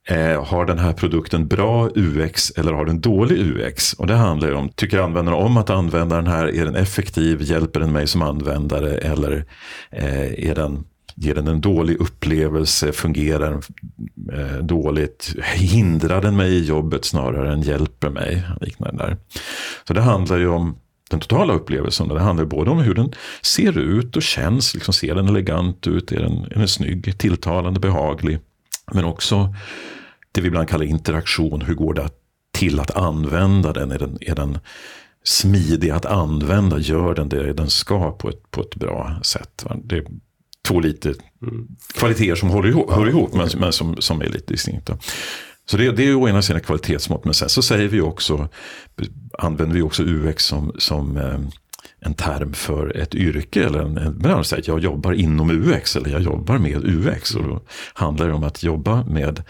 Eh, 0.08 0.44
har 0.46 0.66
den 0.66 0.80
här 0.80 0.94
produkten 0.94 1.48
bra 1.48 1.90
UX 1.96 2.52
eller 2.52 2.74
har 2.74 2.86
den 2.86 3.02
dålig 3.02 3.40
UX? 3.40 3.94
Och 3.94 4.08
det 4.08 4.16
handlar 4.16 4.48
ju 4.48 4.54
om, 4.54 4.70
tycker 4.70 5.00
användaren 5.00 5.46
om 5.46 5.58
att 5.58 5.70
använda 5.70 6.16
den 6.16 6.28
här? 6.28 6.56
Är 6.56 6.66
den 6.66 6.76
effektiv? 6.76 7.42
Hjälper 7.42 7.80
den 7.80 7.92
mig 7.92 8.08
som 8.08 8.22
användare? 8.22 8.98
Eller 8.98 9.46
eh, 9.92 10.50
är 10.50 10.56
den, 10.56 10.84
ger 11.16 11.36
den 11.36 11.48
en 11.48 11.62
dålig 11.62 12.02
upplevelse? 12.02 12.92
Fungerar 12.92 13.52
den 13.52 13.62
eh, 14.40 14.58
dåligt? 14.58 15.36
Hindrar 15.56 16.22
den 16.22 16.38
mig 16.38 16.54
i 16.54 16.64
jobbet 16.64 17.06
snarare 17.06 17.54
än 17.54 17.62
hjälper 17.62 18.10
mig? 18.10 18.44
Liknande 18.62 19.04
där. 19.04 19.18
Så 19.88 19.94
det 19.94 20.02
handlar 20.02 20.38
ju 20.38 20.48
om 20.48 20.78
den 21.12 21.20
totala 21.20 21.54
upplevelsen. 21.54 22.08
Det 22.08 22.20
handlar 22.20 22.46
både 22.46 22.72
om 22.72 22.80
hur 22.80 22.94
den 22.94 23.14
ser 23.42 23.78
ut 23.78 24.16
och 24.16 24.24
känns. 24.24 24.74
Liksom 24.74 24.94
ser 24.94 25.16
den 25.16 25.28
elegant 25.28 25.88
ut? 25.88 26.12
Är 26.12 26.20
den, 26.20 26.44
är 26.52 26.60
den 26.60 26.68
snygg, 26.68 27.18
tilltalande, 27.18 27.80
behaglig? 27.80 28.40
Men 28.94 29.06
också 29.06 29.56
det 30.32 30.42
vi 30.42 30.48
ibland 30.48 30.70
kallar 30.70 30.86
interaktion. 30.86 31.62
Hur 31.62 31.76
går 31.76 31.94
det 31.94 32.10
till 32.52 32.80
att 32.80 32.92
använda 32.92 33.74
den? 33.74 33.92
Är 33.92 34.00
den, 34.00 34.18
är 34.22 34.36
den 34.36 34.60
smidig 35.24 35.90
att 35.90 36.06
använda? 36.06 36.80
Gör 36.80 37.16
den 37.16 37.30
det 37.30 37.54
den 37.54 37.70
ska 37.70 38.12
på 38.12 38.30
ett, 38.30 38.52
på 38.52 38.62
ett 38.62 38.76
bra 38.76 39.20
sätt? 39.24 39.66
Det 39.84 39.98
är 39.98 40.06
två 40.68 40.80
lite 40.80 41.14
mm. 41.42 41.68
kvaliteter 41.94 42.36
som 42.36 42.50
håller 42.50 42.70
ihop, 42.70 42.92
hör 42.92 43.10
ihop 43.10 43.34
men, 43.34 43.50
men 43.58 43.74
som, 43.74 44.02
som 44.02 44.22
är 44.22 44.30
lite 44.30 44.54
distinkta. 44.54 44.98
Så 45.66 45.78
det, 45.78 45.92
det 45.92 46.04
är 46.04 46.16
å 46.16 46.30
ena 46.30 46.42
sidan 46.42 46.62
kvalitetsmått, 46.62 47.26
men 47.26 47.34
sen 47.34 47.50
så 47.50 47.62
säger 47.62 47.88
vi 47.88 48.02
också, 48.02 48.50
använder 49.38 49.76
vi 49.76 49.82
också 49.82 50.04
UX 50.04 50.46
som, 50.46 50.72
som 50.78 51.18
eh, 51.18 51.40
en 52.06 52.14
term 52.14 52.54
för 52.54 52.98
ett 52.98 53.16
yrke 53.16 53.64
eller 53.64 53.80
en, 53.80 53.98
en 53.98 54.20
bransch. 54.20 54.54
Jag 54.64 54.80
jobbar 54.80 55.14
inom 55.14 55.52
UX 55.52 55.96
eller 55.96 56.10
jag 56.10 56.22
jobbar 56.22 56.58
med 56.58 56.86
UX. 56.86 57.36
Och 57.36 57.44
då 57.44 57.62
handlar 57.94 58.28
det 58.28 58.34
om 58.34 58.44
att 58.44 58.64
jobba 58.64 59.04
med, 59.04 59.44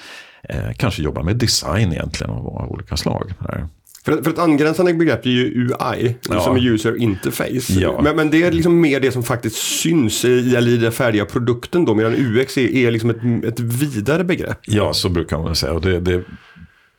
eh, 0.43 0.72
kanske 0.77 1.03
jobba 1.03 1.24
med 1.24 1.36
design 1.36 1.91
egentligen 1.91 2.34
av, 2.34 2.48
av 2.48 2.72
olika 2.72 2.98
slag. 2.98 3.34
Här. 3.39 3.67
För, 4.05 4.24
för 4.24 4.31
ett 4.31 4.39
angränsande 4.39 4.93
begrepp 4.93 5.25
är 5.25 5.29
ju 5.29 5.46
UI, 5.46 6.15
ja. 6.29 6.41
som 6.41 6.55
är 6.55 6.67
user 6.67 7.01
interface. 7.01 7.74
Ja. 7.74 8.01
Men, 8.03 8.15
men, 8.15 8.29
det 8.29 8.43
är 8.43 8.51
liksom 8.51 8.81
mer 8.81 9.00
det 9.00 9.12
som 9.12 9.24
faktiskt 9.24 9.55
syns 9.55 10.25
i, 10.25 10.58
i 10.58 10.77
den 10.77 10.91
färdiga 10.91 11.25
produkten 11.25 11.86
då, 11.86 11.96
medan 11.96 12.13
UX 12.13 12.58
är, 12.58 12.75
är 12.75 12.91
liksom 12.91 13.10
ett, 13.10 13.46
ett 13.46 13.60
vidare 13.60 14.24
begrepp. 14.24 14.60
Ja, 14.62 14.93
så 14.93 15.10
brukar 15.10 15.38
man 15.38 15.55
säga. 15.55 15.74
Och 15.74 15.81
det, 15.81 16.00
det 16.00 16.24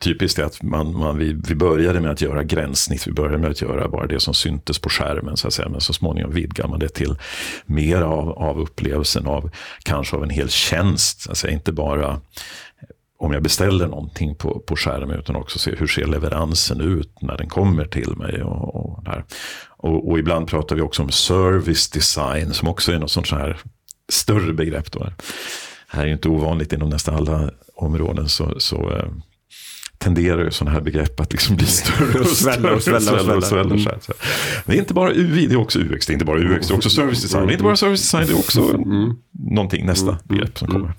typiskt 0.03 0.39
är 0.39 0.43
att 0.43 0.63
man, 0.63 0.97
man, 0.97 1.17
vi, 1.17 1.33
vi 1.47 1.55
började 1.55 2.01
med 2.01 2.11
att 2.11 2.21
göra 2.21 2.43
gränssnitt, 2.43 3.07
vi 3.07 3.11
började 3.11 3.37
med 3.37 3.51
att 3.51 3.61
göra 3.61 3.87
bara 3.87 4.07
det 4.07 4.19
som 4.19 4.33
syntes 4.33 4.79
på 4.79 4.89
skärmen, 4.89 5.37
så 5.37 5.47
att 5.47 5.53
säga. 5.53 5.69
men 5.69 5.81
så 5.81 5.93
småningom 5.93 6.31
vidgar 6.31 6.67
man 6.67 6.79
det 6.79 6.89
till 6.89 7.15
mer 7.65 8.01
av, 8.01 8.29
av 8.29 8.59
upplevelsen 8.59 9.27
av 9.27 9.51
kanske 9.83 10.15
av 10.15 10.23
en 10.23 10.29
hel 10.29 10.49
tjänst, 10.49 11.29
alltså 11.29 11.47
inte 11.47 11.71
bara 11.71 12.21
om 13.23 13.33
jag 13.33 13.43
beställer 13.43 13.87
någonting 13.87 14.35
på, 14.35 14.59
på 14.59 14.75
skärmen 14.75 15.19
utan 15.19 15.35
också 15.35 15.59
se 15.59 15.75
hur 15.75 15.87
ser 15.87 16.05
leveransen 16.05 16.81
ut 16.81 17.21
när 17.21 17.37
den 17.37 17.49
kommer 17.49 17.85
till 17.85 18.17
mig. 18.17 18.43
Och, 18.43 18.75
och 18.75 19.03
där. 19.03 19.23
Och, 19.67 20.09
och, 20.09 20.19
ibland 20.19 20.47
pratar 20.47 20.75
vi 20.75 20.81
också 20.81 21.03
om 21.03 21.11
service 21.11 21.89
design 21.89 22.53
som 22.53 22.67
också 22.67 22.91
är 22.91 22.99
något 22.99 23.11
sånt 23.11 23.31
här 23.31 23.59
större 24.09 24.53
begrepp. 24.53 24.91
Då. 24.91 24.99
Det 24.99 25.13
här 25.87 26.07
är 26.07 26.11
inte 26.11 26.29
ovanligt 26.29 26.73
inom 26.73 26.89
nästan 26.89 27.15
alla 27.15 27.51
områden. 27.75 28.29
Så, 28.29 28.59
så 28.59 28.91
eh, 28.91 29.05
tenderar 30.03 30.43
ju 30.43 30.51
sådana 30.51 30.71
här 30.71 30.81
begrepp 30.81 31.19
att 31.19 31.31
liksom 31.31 31.55
bli 31.55 31.65
större 31.65 32.19
och 32.19 32.27
svälla 32.27 32.73
och 32.73 32.83
svälla. 32.83 33.35
Och 33.35 33.43
svälla, 33.43 33.61
mm. 33.61 33.85
Det 34.65 34.73
är 34.73 34.77
inte 34.77 34.93
bara 34.93 35.11
UI, 35.11 35.47
det 35.47 35.53
är 35.53 35.59
också 35.59 35.79
UX. 35.79 36.05
Det 36.05 36.11
är 36.11 36.13
inte 36.13 36.25
bara 36.25 36.39
UX, 36.39 36.67
det 36.67 36.73
är 36.73 36.75
också 36.75 36.89
service 36.89 37.21
design. 37.21 37.47
Det 37.47 37.51
är 37.51 37.53
inte 37.53 37.63
bara 37.63 37.75
service 37.75 38.01
design, 38.01 38.27
det 38.27 38.33
är 38.33 38.39
också 38.39 38.61
mm. 38.61 39.13
någonting, 39.31 39.85
nästa 39.85 40.09
mm. 40.09 40.21
begrepp 40.23 40.57
som 40.57 40.67
kommer. 40.67 40.93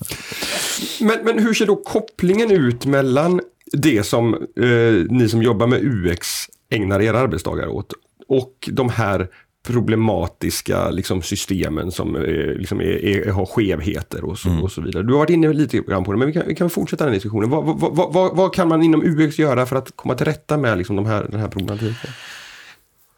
Men, 1.01 1.19
men 1.25 1.39
hur 1.39 1.55
ser 1.55 1.67
då 1.67 1.77
kopplingen 1.77 2.51
ut 2.51 2.87
mellan 2.87 3.41
det 3.73 4.07
som 4.07 4.35
eh, 4.35 5.05
ni 5.11 5.29
som 5.29 5.43
jobbar 5.43 5.67
med 5.67 5.85
UX 5.85 6.29
ägnar 6.71 7.03
era 7.03 7.21
arbetsdagar 7.21 7.69
åt 7.69 7.93
och 8.29 8.69
de 8.73 8.89
här 8.89 9.29
problematiska 9.67 10.91
liksom, 10.91 11.23
systemen 11.23 11.93
som 11.93 12.17
eh, 12.17 12.23
liksom 12.57 12.81
är, 12.81 13.05
är, 13.05 13.31
har 13.31 13.47
skevheter 13.47 14.25
och 14.25 14.39
så, 14.39 14.49
mm. 14.49 14.63
och 14.63 14.73
så 14.73 14.81
vidare. 14.81 15.03
Du 15.03 15.13
har 15.13 15.19
varit 15.19 15.31
inne 15.31 15.53
lite 15.53 15.79
grann 15.79 16.05
på 16.05 16.13
det, 16.13 16.19
men 16.19 16.27
vi 16.27 16.33
kan, 16.33 16.43
vi 16.47 16.55
kan 16.55 16.71
fortsätta 16.71 17.05
den 17.05 17.15
diskussionen. 17.15 17.51
Vad, 17.51 17.65
vad, 17.65 18.13
vad, 18.13 18.37
vad, 18.37 18.55
kan 18.55 18.69
man 18.69 18.83
inom 18.83 19.03
UX 19.05 19.39
göra 19.39 19.67
för 19.67 19.77
att 19.77 19.97
komma 19.97 20.15
till 20.15 20.27
rätta 20.27 20.57
med 20.57 20.79
liksom, 20.79 20.97
de 20.97 21.07
här, 21.07 21.27
den 21.31 21.41
här 21.41 21.49
problematiken? 21.49 22.11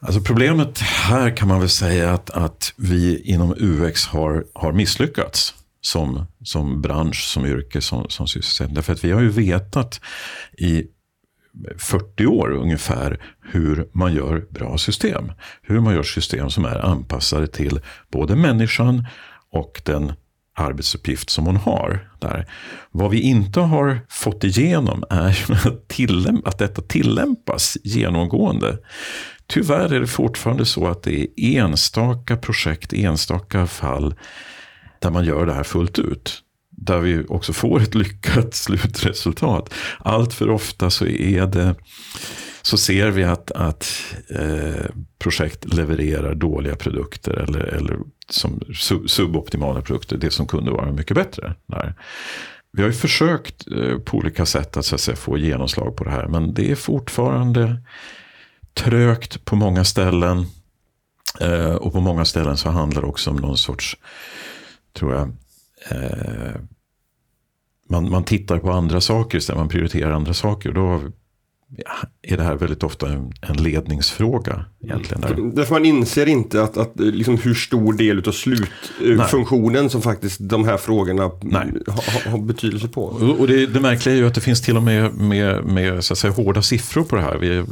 Alltså 0.01 0.21
problemet 0.21 0.79
här 0.79 1.37
kan 1.37 1.49
man 1.49 1.61
väl 1.61 1.69
säga 1.69 2.13
att, 2.13 2.31
att 2.31 2.75
vi 2.77 3.21
inom 3.21 3.55
UX 3.59 4.07
har, 4.07 4.45
har 4.55 4.73
misslyckats 4.73 5.55
som, 5.81 6.27
som 6.45 6.83
bransch, 6.83 7.25
som 7.25 7.47
yrke, 7.47 7.81
som, 7.81 8.09
som 8.09 8.29
sysselsättning. 8.29 8.75
Därför 8.75 8.93
att 8.93 9.05
vi 9.05 9.11
har 9.11 9.21
ju 9.21 9.29
vetat 9.29 10.01
i 10.59 10.85
40 11.79 12.27
år 12.27 12.51
ungefär 12.51 13.21
hur 13.43 13.89
man 13.93 14.15
gör 14.15 14.47
bra 14.51 14.79
system. 14.79 15.33
Hur 15.63 15.81
man 15.81 15.95
gör 15.95 16.03
system 16.03 16.51
som 16.51 16.65
är 16.65 16.79
anpassade 16.79 17.47
till 17.47 17.81
både 18.11 18.37
människan 18.37 19.07
och 19.53 19.83
den 19.85 20.13
arbetsuppgift 20.57 21.31
som 21.31 21.47
hon 21.47 21.57
har. 21.57 22.11
Där. 22.19 22.47
Vad 22.91 23.11
vi 23.11 23.21
inte 23.21 23.61
har 23.61 24.01
fått 24.09 24.45
igenom 24.45 25.05
är 25.11 25.47
att, 25.67 25.89
tillämpa, 25.89 26.49
att 26.49 26.59
detta 26.59 26.83
tillämpas 26.83 27.77
genomgående. 27.85 28.79
Tyvärr 29.47 29.95
är 29.95 30.01
det 30.01 30.07
fortfarande 30.07 30.65
så 30.65 30.87
att 30.87 31.03
det 31.03 31.21
är 31.21 31.61
enstaka 31.61 32.37
projekt, 32.37 32.93
enstaka 32.93 33.67
fall 33.67 34.15
där 34.99 35.11
man 35.11 35.25
gör 35.25 35.47
det 35.47 35.53
här 35.53 35.63
fullt 35.63 35.99
ut 35.99 36.43
där 36.77 36.99
vi 36.99 37.25
också 37.29 37.53
får 37.53 37.83
ett 37.83 37.95
lyckat 37.95 38.55
slutresultat. 38.55 39.75
Allt 39.99 40.35
för 40.35 40.51
ofta 40.51 40.91
så 40.91 41.07
är 41.07 41.47
det 41.47 41.75
så 42.63 42.77
ser 42.77 43.11
vi 43.11 43.25
att, 43.25 43.51
att 43.51 44.15
eh, 44.29 44.87
projekt 45.19 45.75
levererar 45.75 46.35
dåliga 46.35 46.77
produkter 46.77 47.33
eller, 47.33 47.61
eller 47.61 47.99
som 48.29 48.61
suboptimala 49.07 49.83
produkter, 49.83 50.17
det 50.17 50.31
som 50.31 50.47
kunde 50.47 50.71
vara 50.71 50.93
mycket 50.93 51.15
bättre. 51.15 51.55
Där. 51.67 51.95
Vi 52.73 52.83
har 52.83 52.89
ju 52.89 52.95
försökt 52.95 53.67
eh, 53.73 53.99
på 53.99 54.17
olika 54.17 54.47
sätt 54.47 54.77
att, 54.77 54.85
så 54.85 54.95
att 54.95 55.01
säga, 55.01 55.17
få 55.17 55.39
genomslag 55.39 55.97
på 55.97 56.05
det 56.05 56.11
här, 56.11 56.27
men 56.27 56.55
det 56.55 56.71
är 56.71 56.75
fortfarande 56.75 57.83
trögt 58.75 59.45
på 59.45 59.57
många 59.57 59.85
ställen. 59.85 60.47
Eh, 61.41 61.75
och 61.75 61.93
på 61.93 62.01
många 62.01 62.25
ställen 62.25 62.57
så 62.57 62.71
handlar 62.71 63.03
det 63.03 63.09
också 63.09 63.31
om 63.31 63.37
någon 63.37 63.57
sorts, 63.57 63.97
tror 64.93 65.15
jag, 65.15 65.37
eh, 65.91 66.61
man, 67.89 68.11
man 68.11 68.25
tittar 68.25 68.59
på 68.59 68.71
andra 68.71 69.01
saker 69.01 69.39
istället, 69.39 69.59
man 69.59 69.69
prioriterar 69.69 70.11
andra 70.11 70.35
saker. 70.35 70.73
Då 70.73 71.01
ja, 71.77 71.93
är 72.23 72.37
det 72.37 72.43
här 72.43 72.55
väldigt 72.55 72.83
ofta 72.83 73.13
en, 73.13 73.33
en 73.41 73.57
ledningsfråga. 73.57 74.65
Egentligen 74.85 75.21
där. 75.21 75.57
Därför 75.57 75.75
man 75.75 75.85
inser 75.85 76.27
inte 76.27 76.63
att, 76.63 76.77
att 76.77 76.93
liksom 76.97 77.39
hur 77.39 77.55
stor 77.55 77.93
del 77.93 78.29
av 78.29 78.33
slutfunktionen 78.33 79.83
Nej. 79.83 79.91
som 79.91 80.03
faktiskt 80.03 80.41
de 80.41 80.65
här 80.65 80.77
frågorna 80.77 81.23
har, 81.23 82.31
har 82.31 82.39
betydelse 82.39 82.89
på. 82.89 83.05
Och, 83.05 83.41
och 83.41 83.47
det, 83.47 83.67
det 83.67 83.81
märkliga 83.81 84.15
är 84.15 84.19
ju 84.19 84.27
att 84.27 84.35
det 84.35 84.41
finns 84.41 84.63
till 84.63 84.77
och 84.77 84.83
med, 84.83 85.15
med, 85.15 85.65
med 85.65 86.05
så 86.05 86.13
att 86.13 86.19
säga, 86.19 86.33
hårda 86.33 86.63
siffror 86.63 87.05
på 87.05 87.17
det 87.17 87.23
här. 87.23 87.39
Vi 87.39 87.65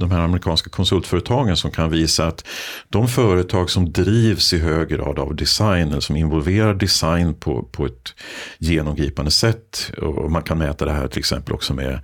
de 0.00 0.10
här 0.10 0.20
amerikanska 0.20 0.70
konsultföretagen 0.70 1.56
som 1.56 1.70
kan 1.70 1.90
visa 1.90 2.26
att 2.26 2.44
de 2.88 3.08
företag 3.08 3.70
som 3.70 3.92
drivs 3.92 4.52
i 4.52 4.58
hög 4.58 4.88
grad 4.88 5.18
av 5.18 5.34
design, 5.36 5.88
eller 5.88 6.00
som 6.00 6.16
involverar 6.16 6.74
design 6.74 7.34
på, 7.34 7.62
på 7.62 7.86
ett 7.86 8.14
genomgripande 8.58 9.30
sätt. 9.30 9.92
Och 9.98 10.30
man 10.30 10.42
kan 10.42 10.58
mäta 10.58 10.84
det 10.84 10.92
här 10.92 11.08
till 11.08 11.18
exempel 11.18 11.54
också 11.54 11.74
med 11.74 12.00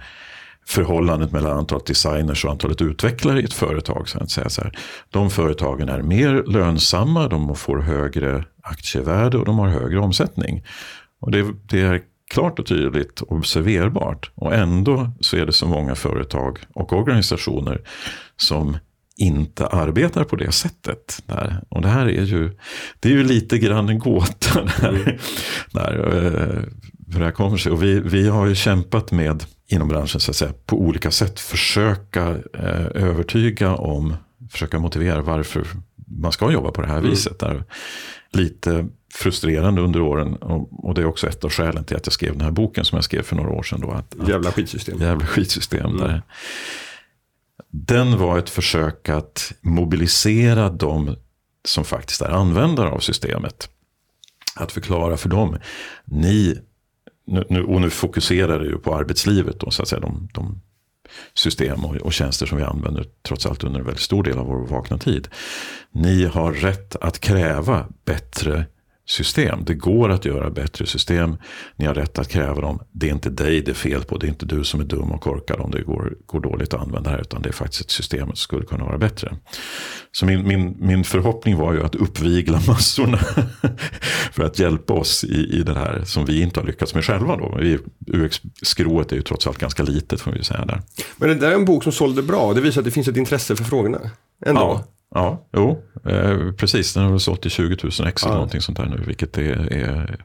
förhållandet 0.67 1.33
mellan 1.33 1.59
antalet 1.59 1.87
designers 1.87 2.45
och 2.45 2.51
antalet 2.51 2.83
utvecklare 2.83 3.41
i 3.41 3.45
ett 3.45 3.53
företag. 3.53 4.09
Så 4.09 4.19
att 4.19 4.31
säga 4.31 4.49
så 4.49 4.63
här. 4.63 4.79
De 5.11 5.31
företagen 5.31 5.89
är 5.89 6.03
mer 6.03 6.45
lönsamma, 6.47 7.29
de 7.29 7.57
får 7.57 7.79
högre 7.79 8.45
aktievärde 8.63 9.39
och 9.39 9.45
de 9.45 9.59
har 9.59 9.69
högre 9.69 9.99
omsättning. 9.99 10.65
Och 11.21 11.31
det, 11.31 11.47
det 11.69 11.81
är 11.81 12.03
klart 12.31 12.59
och 12.59 12.67
tydligt 12.67 13.23
observerbart. 13.23 14.31
Och 14.35 14.55
ändå 14.55 15.13
så 15.21 15.37
är 15.37 15.47
det 15.47 15.53
så 15.53 15.67
många 15.67 15.95
företag 15.95 16.59
och 16.75 16.93
organisationer 16.93 17.81
som 18.37 18.77
inte 19.17 19.67
arbetar 19.67 20.25
på 20.25 20.37
det 20.37 20.53
sättet. 20.53 21.23
Där. 21.27 21.63
Och 21.69 21.83
det 21.83 21.89
här 21.89 22.07
är 22.07 22.25
ju, 22.25 22.57
det 23.01 23.09
är 23.09 23.13
ju 23.13 23.25
lite 23.25 23.59
grann 23.59 23.89
en 23.89 23.99
gåta. 23.99 24.65
Där, 24.81 24.89
mm. 24.89 25.19
där, 25.73 26.17
eh, 26.17 26.63
hur 27.13 27.19
det 27.19 27.25
här 27.25 27.33
kommer 27.33 27.57
sig. 27.57 27.73
Och 27.73 27.83
vi, 27.83 28.01
vi 28.01 28.29
har 28.29 28.47
ju 28.47 28.55
kämpat 28.55 29.13
med, 29.13 29.45
inom 29.69 29.89
branschen 29.89 30.21
så 30.21 30.31
att 30.31 30.37
säga, 30.37 30.53
på 30.67 30.81
olika 30.81 31.11
sätt 31.11 31.41
försöka 31.41 32.29
eh, 32.55 32.87
övertyga 32.95 33.75
om, 33.75 34.15
försöka 34.51 34.79
motivera 34.79 35.23
varför 35.23 35.67
man 36.07 36.33
ska 36.33 36.53
jobba 36.53 36.71
på 36.71 36.83
det 36.83 36.89
här 36.89 36.99
mm. 36.99 37.11
viset. 37.11 37.39
Där. 37.39 37.65
Lite 38.33 38.87
frustrerande 39.17 39.81
under 39.81 40.01
åren. 40.01 40.37
Och, 40.37 40.85
och, 40.85 40.95
det 40.95 41.01
är 41.01 41.07
också 41.07 41.27
ett 41.29 41.45
av 41.45 41.51
skälen 41.51 41.85
till 41.85 41.97
att 41.97 42.07
jag 42.07 42.13
skrev 42.13 42.33
den 42.33 42.41
här 42.41 42.51
boken 42.51 42.85
som 42.85 42.97
jag 42.97 43.05
skrev 43.05 43.23
för 43.23 43.37
några 43.37 43.51
år 43.51 43.63
sedan. 43.63 43.81
Då, 43.81 43.91
att, 43.91 44.15
jävla 44.29 44.53
skitsystem. 44.53 44.99
Jävla 45.01 45.27
skitsystem. 45.27 45.87
Mm. 45.87 45.99
Där. 45.99 46.23
Den 47.71 48.19
var 48.19 48.39
ett 48.39 48.51
försök 48.51 49.09
att 49.09 49.53
mobilisera 49.61 50.71
de 50.71 51.17
som 51.65 51.85
faktiskt 51.85 52.21
är 52.21 52.31
användare 52.31 52.91
av 52.91 52.99
systemet. 52.99 53.71
Att 54.57 54.73
förklara 54.73 55.17
för 55.17 55.29
dem, 55.29 55.59
ni, 56.05 56.59
nu, 57.27 57.63
och 57.63 57.81
nu 57.81 57.91
fokuserar 57.91 58.59
det 58.59 58.67
ju 58.67 58.79
på 58.79 58.95
arbetslivet 58.95 59.61
då, 59.61 59.71
så 59.71 59.83
att 59.83 59.89
säga, 59.89 60.01
de, 60.01 60.29
de 60.33 60.61
system 61.35 61.85
och, 61.85 61.97
och, 61.97 62.13
tjänster 62.13 62.47
som 62.47 62.59
vi 62.59 62.65
använder 62.65 63.07
trots 63.23 63.47
allt 63.47 63.65
under 63.65 63.81
en 63.81 63.87
väldigt 63.87 64.03
stor 64.03 64.23
del 64.23 64.39
av 64.39 64.47
vår 64.47 64.67
vakna 64.67 64.99
tid. 64.99 65.29
Ni 65.93 66.25
har 66.25 66.53
rätt 66.53 66.97
att 66.97 67.21
kräva 67.21 67.87
bättre 68.05 68.67
system. 69.07 69.65
Det 69.65 69.75
går 69.75 70.09
att 70.09 70.25
göra 70.25 70.51
bättre 70.51 70.87
system. 70.87 71.37
Ni 71.77 71.85
har 71.85 71.95
rätt 71.95 72.19
att 72.19 72.29
kräva 72.29 72.61
dem. 72.61 72.81
Det 72.93 73.09
är 73.09 73.13
inte 73.13 73.31
dig 73.31 73.61
det 73.61 73.71
är 73.71 73.75
fel 73.75 74.05
på. 74.05 74.17
Det 74.17 74.27
är 74.27 74.29
inte 74.29 74.47
du 74.47 74.65
som 74.65 74.81
är 74.81 74.85
dum 74.85 75.13
och 75.13 75.21
korkad 75.21 75.61
om 75.61 75.71
det 75.71 75.83
går, 75.83 76.15
går 76.27 76.41
dåligt 76.41 76.75
att 76.75 76.81
använda 76.81 77.11
det 77.11 77.17
här. 77.17 77.21
Utan 77.21 77.43
det 77.43 77.49
är 77.49 77.53
faktiskt 77.53 77.81
ett 77.81 77.91
system 77.91 78.27
som 78.27 78.37
skulle 78.37 78.67
kunna 78.67 78.85
vara 78.85 78.99
bättre. 78.99 79.37
Så 80.13 80.27
min, 80.27 80.49
min, 80.49 80.77
min 80.79 81.05
förhoppning 81.05 81.57
var 81.57 81.73
ju 81.73 81.85
att 81.85 81.95
uppvigla 81.95 82.61
massorna. 82.67 83.19
för 84.33 84.43
att 84.43 84.59
hjälpa 84.59 84.93
oss 84.93 85.25
i, 85.25 85.59
i 85.59 85.63
det 85.63 85.75
här 85.75 86.03
som 86.05 86.25
vi 86.25 86.43
inte 86.43 86.61
har 86.61 86.67
lyckats 86.67 86.95
med 86.95 87.05
själva. 87.05 87.37
Då. 87.37 87.59
UX-skrået 88.07 89.13
är 89.13 89.17
ju 89.17 89.23
trots 89.23 89.47
allt 89.47 89.59
ganska 89.59 89.83
litet 89.83 90.21
får 90.21 90.33
vi 90.33 90.45
säga 90.45 90.65
där. 90.65 90.83
Men 91.17 91.29
det 91.29 91.35
där 91.35 91.51
är 91.51 91.55
en 91.55 91.65
bok 91.65 91.83
som 91.83 91.93
sålde 91.93 92.23
bra. 92.23 92.55
Det 92.55 92.61
visar 92.61 92.81
att 92.81 92.85
det 92.85 92.91
finns 92.91 93.09
ett 93.09 93.17
intresse 93.17 93.57
för 93.57 93.65
frågorna. 93.65 94.01
Ändå. 94.47 94.61
Ja. 94.61 94.96
Ja, 95.17 95.47
jo, 95.53 95.83
eh, 96.05 96.53
precis. 96.53 96.95
Den 96.95 97.03
har 97.03 97.11
väl 97.11 97.21
sålt 97.21 97.47
i 97.47 97.51
20 97.51 97.77
000 97.83 98.09
ex 98.09 98.23
eller 98.23 98.35
någonting 98.35 98.61
sånt 98.61 98.79
där 98.79 98.87
nu. 98.87 99.03
Vilket 99.07 99.39
är, 99.39 99.73
är 99.73 100.17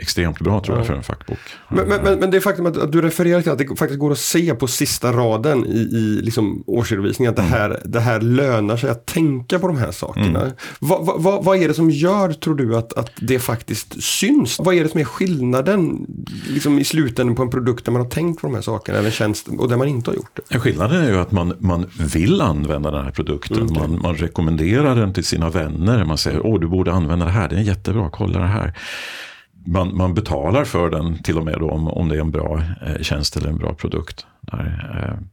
extremt 0.00 0.38
bra 0.38 0.60
tror 0.60 0.78
jag 0.78 0.86
för 0.86 0.94
en 0.94 1.02
fackbok. 1.02 1.38
Men, 1.68 1.88
men, 1.88 2.18
men 2.18 2.30
det 2.30 2.40
faktum 2.40 2.66
att, 2.66 2.76
att, 2.76 2.92
du 2.92 3.02
refererar 3.02 3.42
till 3.42 3.52
att 3.52 3.58
det 3.58 3.66
faktiskt 3.66 4.00
går 4.00 4.12
att 4.12 4.18
se 4.18 4.54
på 4.54 4.66
sista 4.66 5.12
raden 5.12 5.66
i, 5.66 5.78
i 5.78 6.20
liksom 6.22 6.64
årsredovisningen 6.66 7.30
att 7.30 7.36
det, 7.36 7.42
här, 7.42 7.70
mm. 7.70 7.80
det 7.84 8.00
här 8.00 8.20
lönar 8.20 8.76
sig 8.76 8.90
att 8.90 9.06
tänka 9.06 9.58
på 9.58 9.66
de 9.66 9.76
här 9.76 9.90
sakerna. 9.90 10.40
Mm. 10.40 10.52
Vad, 10.78 11.22
vad, 11.22 11.44
vad 11.44 11.62
är 11.62 11.68
det 11.68 11.74
som 11.74 11.90
gör, 11.90 12.32
tror 12.32 12.54
du, 12.54 12.76
att, 12.76 12.92
att 12.92 13.10
det 13.16 13.38
faktiskt 13.38 14.02
syns? 14.02 14.58
Vad 14.58 14.74
är 14.74 14.82
det 14.82 14.90
som 14.90 15.00
är 15.00 15.04
skillnaden 15.04 16.06
liksom 16.48 16.78
i 16.78 16.84
slutändan 16.84 17.36
på 17.36 17.42
en 17.42 17.50
produkt 17.50 17.84
där 17.84 17.92
man 17.92 18.02
har 18.02 18.08
tänkt 18.08 18.40
på 18.40 18.46
de 18.46 18.54
här 18.54 18.62
sakerna 18.62 18.98
eller 18.98 19.10
tjänst 19.10 19.48
och 19.58 19.68
där 19.68 19.76
man 19.76 19.88
inte 19.88 20.10
har 20.10 20.16
gjort 20.16 20.40
det? 20.48 20.58
Skillnaden 20.58 21.02
är 21.02 21.10
ju 21.10 21.18
att 21.18 21.32
man, 21.32 21.54
man 21.58 21.86
vill 22.14 22.40
använda 22.40 22.90
den 22.90 23.04
här 23.04 23.12
produkten. 23.12 23.56
Mm, 23.56 23.70
okay. 23.70 23.88
man, 23.88 24.00
man 24.02 24.14
rekommenderar 24.14 24.96
den 24.96 25.12
till 25.12 25.24
sina 25.24 25.50
vänner. 25.50 26.04
Man 26.04 26.18
säger, 26.18 26.46
åh 26.46 26.60
du 26.60 26.68
borde 26.68 26.92
använda 26.92 27.24
det 27.24 27.30
här, 27.30 27.48
det 27.48 27.56
är 27.56 27.60
jättebra, 27.60 28.10
kolla 28.12 28.38
det 28.38 28.46
här 28.46 28.74
man, 29.66 29.96
man 29.96 30.14
betalar 30.14 30.64
för 30.64 30.90
den 30.90 31.22
till 31.22 31.38
och 31.38 31.44
med 31.44 31.58
då, 31.58 31.70
om, 31.70 31.88
om 31.88 32.08
det 32.08 32.16
är 32.16 32.20
en 32.20 32.30
bra 32.30 32.62
eh, 32.86 33.02
tjänst 33.02 33.36
eller 33.36 33.48
en 33.48 33.58
bra 33.58 33.74
produkt. 33.74 34.26
Där, 34.40 34.98
eh, 35.02 35.26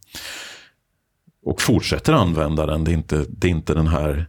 och 1.45 1.61
fortsätter 1.61 2.13
använda 2.13 2.65
den. 2.65 2.83
Det 2.83 2.91
är 2.91 2.93
inte, 2.93 3.25
det 3.29 3.47
är 3.47 3.51
inte 3.51 3.73
den 3.73 3.87
här 3.87 4.27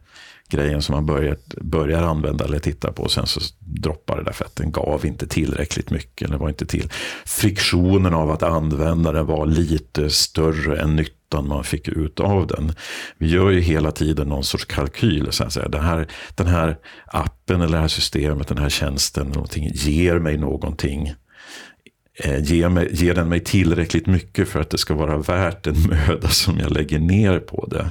grejen 0.48 0.82
som 0.82 0.94
man 0.94 1.06
börjar, 1.06 1.36
börjar 1.60 2.02
använda 2.02 2.44
eller 2.44 2.58
titta 2.58 2.92
på 2.92 3.02
och 3.02 3.12
sen 3.12 3.26
så 3.26 3.40
droppar 3.58 4.16
det 4.16 4.24
därför 4.24 4.44
att 4.44 4.56
den 4.56 4.72
gav 4.72 5.06
inte 5.06 5.26
tillräckligt 5.26 5.90
mycket. 5.90 6.28
Eller 6.28 6.38
var 6.38 6.48
inte 6.48 6.66
till. 6.66 6.90
Friktionen 7.24 8.14
av 8.14 8.30
att 8.30 8.42
använda 8.42 9.12
den 9.12 9.26
var 9.26 9.46
lite 9.46 10.10
större 10.10 10.80
än 10.80 10.96
nyttan 10.96 11.17
man 11.34 11.64
fick 11.64 11.88
ut 11.88 12.20
av 12.20 12.46
den. 12.46 12.72
Vi 13.18 13.28
gör 13.28 13.50
ju 13.50 13.60
hela 13.60 13.90
tiden 13.90 14.28
någon 14.28 14.44
sorts 14.44 14.64
kalkyl. 14.64 15.26
Så 15.30 15.44
att 15.44 15.52
säga. 15.52 15.68
Den, 15.68 15.84
här, 15.84 16.08
den 16.34 16.46
här 16.46 16.78
appen 17.06 17.60
eller 17.60 17.72
det 17.72 17.80
här 17.80 17.88
systemet, 17.88 18.48
den 18.48 18.58
här 18.58 18.68
tjänsten, 18.68 19.26
någonting, 19.26 19.70
ger 19.74 20.18
mig 20.18 20.36
någonting 20.36 21.14
eh, 22.24 22.42
ger, 22.42 22.68
mig, 22.68 22.88
ger 22.92 23.14
den 23.14 23.28
mig 23.28 23.40
tillräckligt 23.40 24.06
mycket 24.06 24.48
för 24.48 24.60
att 24.60 24.70
det 24.70 24.78
ska 24.78 24.94
vara 24.94 25.18
värt 25.18 25.64
den 25.64 25.82
möda 25.82 26.28
som 26.28 26.58
jag 26.58 26.70
lägger 26.70 26.98
ner 26.98 27.38
på 27.38 27.66
det 27.66 27.90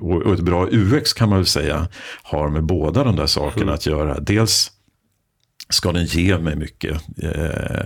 och 0.00 0.34
ett 0.34 0.40
bra 0.40 0.68
UX 0.70 1.12
kan 1.12 1.28
man 1.28 1.38
väl 1.38 1.46
säga 1.46 1.88
har 2.22 2.48
med 2.48 2.64
båda 2.64 3.04
de 3.04 3.16
där 3.16 3.26
sakerna 3.26 3.62
mm. 3.62 3.74
att 3.74 3.86
göra. 3.86 4.20
Dels 4.20 4.72
ska 5.70 5.92
den 5.92 6.04
ge 6.04 6.38
mig 6.38 6.56
mycket 6.56 6.92
eh, 7.22 7.30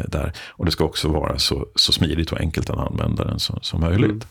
där. 0.08 0.32
Och 0.50 0.64
det 0.64 0.70
ska 0.70 0.84
också 0.84 1.08
vara 1.08 1.38
så, 1.38 1.66
så 1.74 1.92
smidigt 1.92 2.32
och 2.32 2.40
enkelt 2.40 2.70
att 2.70 2.78
använda 2.78 3.24
den 3.24 3.38
som, 3.38 3.58
som 3.62 3.80
möjligt. 3.80 4.10
Mm. 4.10 4.24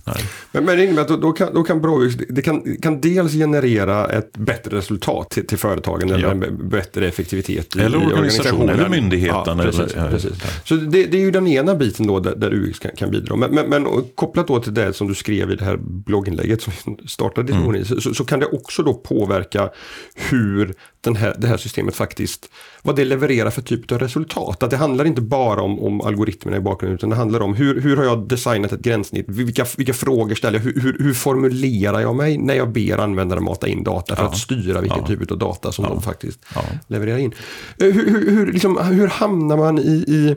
Men, 0.52 0.66
men 0.66 0.78
det 0.78 0.84
innebär 0.84 1.02
att 1.02 1.08
då, 1.08 1.18
då 1.18 1.32
kan, 1.32 1.54
då 1.54 1.64
kan 1.64 1.82
BraUX, 1.82 2.16
det 2.30 2.42
kan, 2.42 2.78
kan 2.82 3.02
dels 3.02 3.34
generera 3.34 4.08
ett 4.08 4.38
bättre 4.38 4.78
resultat 4.78 5.30
till, 5.30 5.48
till 5.48 5.58
företagen 5.58 6.10
ja. 6.10 6.16
eller 6.16 6.30
en 6.30 6.70
bättre 6.70 7.08
effektivitet 7.08 7.76
i, 7.76 7.80
eller 7.80 7.98
i 7.98 8.06
organisationen. 8.06 8.70
Eller 8.70 8.90
myndigheten. 8.90 9.58
Ja, 9.58 9.64
precis, 9.64 9.94
eller, 9.94 10.10
precis. 10.10 10.34
Så 10.64 10.76
det, 10.76 11.06
det, 11.06 11.18
är 11.18 11.22
ju 11.22 11.32
den 11.32 11.48
ena 11.48 11.76
biten 11.76 12.08
då 12.08 12.20
där, 12.20 12.36
där 12.36 12.54
UX 12.54 12.80
kan, 12.80 12.92
kan 12.92 13.12
bidra. 13.12 13.36
Men, 13.36 13.56
men, 13.56 13.70
men 13.70 13.88
kopplat 14.16 14.48
då 14.48 14.60
till 14.60 14.74
det 14.74 14.94
som 14.94 15.08
du 15.08 15.16
skrev 15.16 15.52
i 15.52 15.56
det 15.56 15.66
här 15.66 15.78
blogginlägget 15.82 16.62
som 16.62 16.74
startade 17.08 17.48
diskussionen 17.48 17.76
mm. 17.76 18.02
så, 18.02 18.14
så 18.14 18.26
kan 18.26 18.40
det 18.40 18.46
också 18.46 18.84
då 18.84 18.94
påverka 18.94 19.70
hur 20.16 20.74
den 21.02 21.16
här, 21.16 21.36
det 21.38 21.48
här 21.48 21.58
systemet 21.58 21.96
faktiskt, 21.96 22.50
vad 22.82 22.96
det 22.96 23.06
levererar 23.06 23.50
för 23.50 23.62
typ 23.62 23.92
av 23.92 24.00
resultat. 24.00 24.64
Att 24.64 24.70
det 24.70 24.78
handlar 24.78 25.06
inte 25.06 25.22
bara 25.22 25.62
om, 25.62 25.80
om 25.80 26.02
algoritmerna 26.02 26.58
i 26.58 26.60
bakgrunden 26.60 26.96
utan 26.96 27.10
det 27.10 27.16
handlar 27.16 27.40
om 27.40 27.54
hur, 27.54 27.82
hur 27.82 27.98
har 27.98 28.04
jag 28.04 28.28
designat 28.28 28.72
ett 28.72 28.82
gränssnitt? 28.82 29.26
Vilka, 29.30 29.66
vilka 29.78 29.94
frågor 29.94 30.36
ställer 30.36 30.60
jag? 30.60 30.64
Hur, 30.64 30.82
hur, 30.82 30.98
hur 31.00 31.14
formulerar 31.14 32.00
jag 32.00 32.16
mig 32.16 32.38
när 32.38 32.54
jag 32.54 32.72
ber 32.72 32.98
användare 32.98 33.40
mata 33.40 33.68
in 33.68 33.84
data 33.84 34.16
för 34.16 34.24
ja. 34.24 34.30
att 34.30 34.38
styra 34.38 34.82
vilken 34.82 35.00
ja. 35.00 35.08
typ 35.08 35.32
av 35.32 35.38
data 35.38 35.72
som 35.72 35.86
ja. 35.86 35.90
de 35.90 36.02
faktiskt 36.02 36.40
levererar 36.88 37.18
in? 37.18 37.34
Eh, 37.80 37.88
hur, 37.88 38.10
hur, 38.10 38.32
hur, 38.32 38.54
liksom, 38.54 38.78
hur 38.78 39.08
hamnar 39.08 39.58
man 39.58 39.80
i, 39.80 40.04
i 40.08 40.36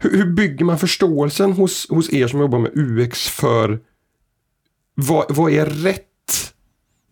hur, 0.00 0.10
hur 0.10 0.26
bygger 0.26 0.64
man 0.64 0.78
förståelsen 0.78 1.52
hos, 1.52 1.86
hos 1.90 2.12
er 2.12 2.28
som 2.28 2.40
jobbar 2.40 2.58
med 2.58 2.70
UX 2.74 3.28
för 3.28 3.80
vad, 4.94 5.24
vad 5.28 5.52
är 5.52 5.66
rätt 5.66 6.06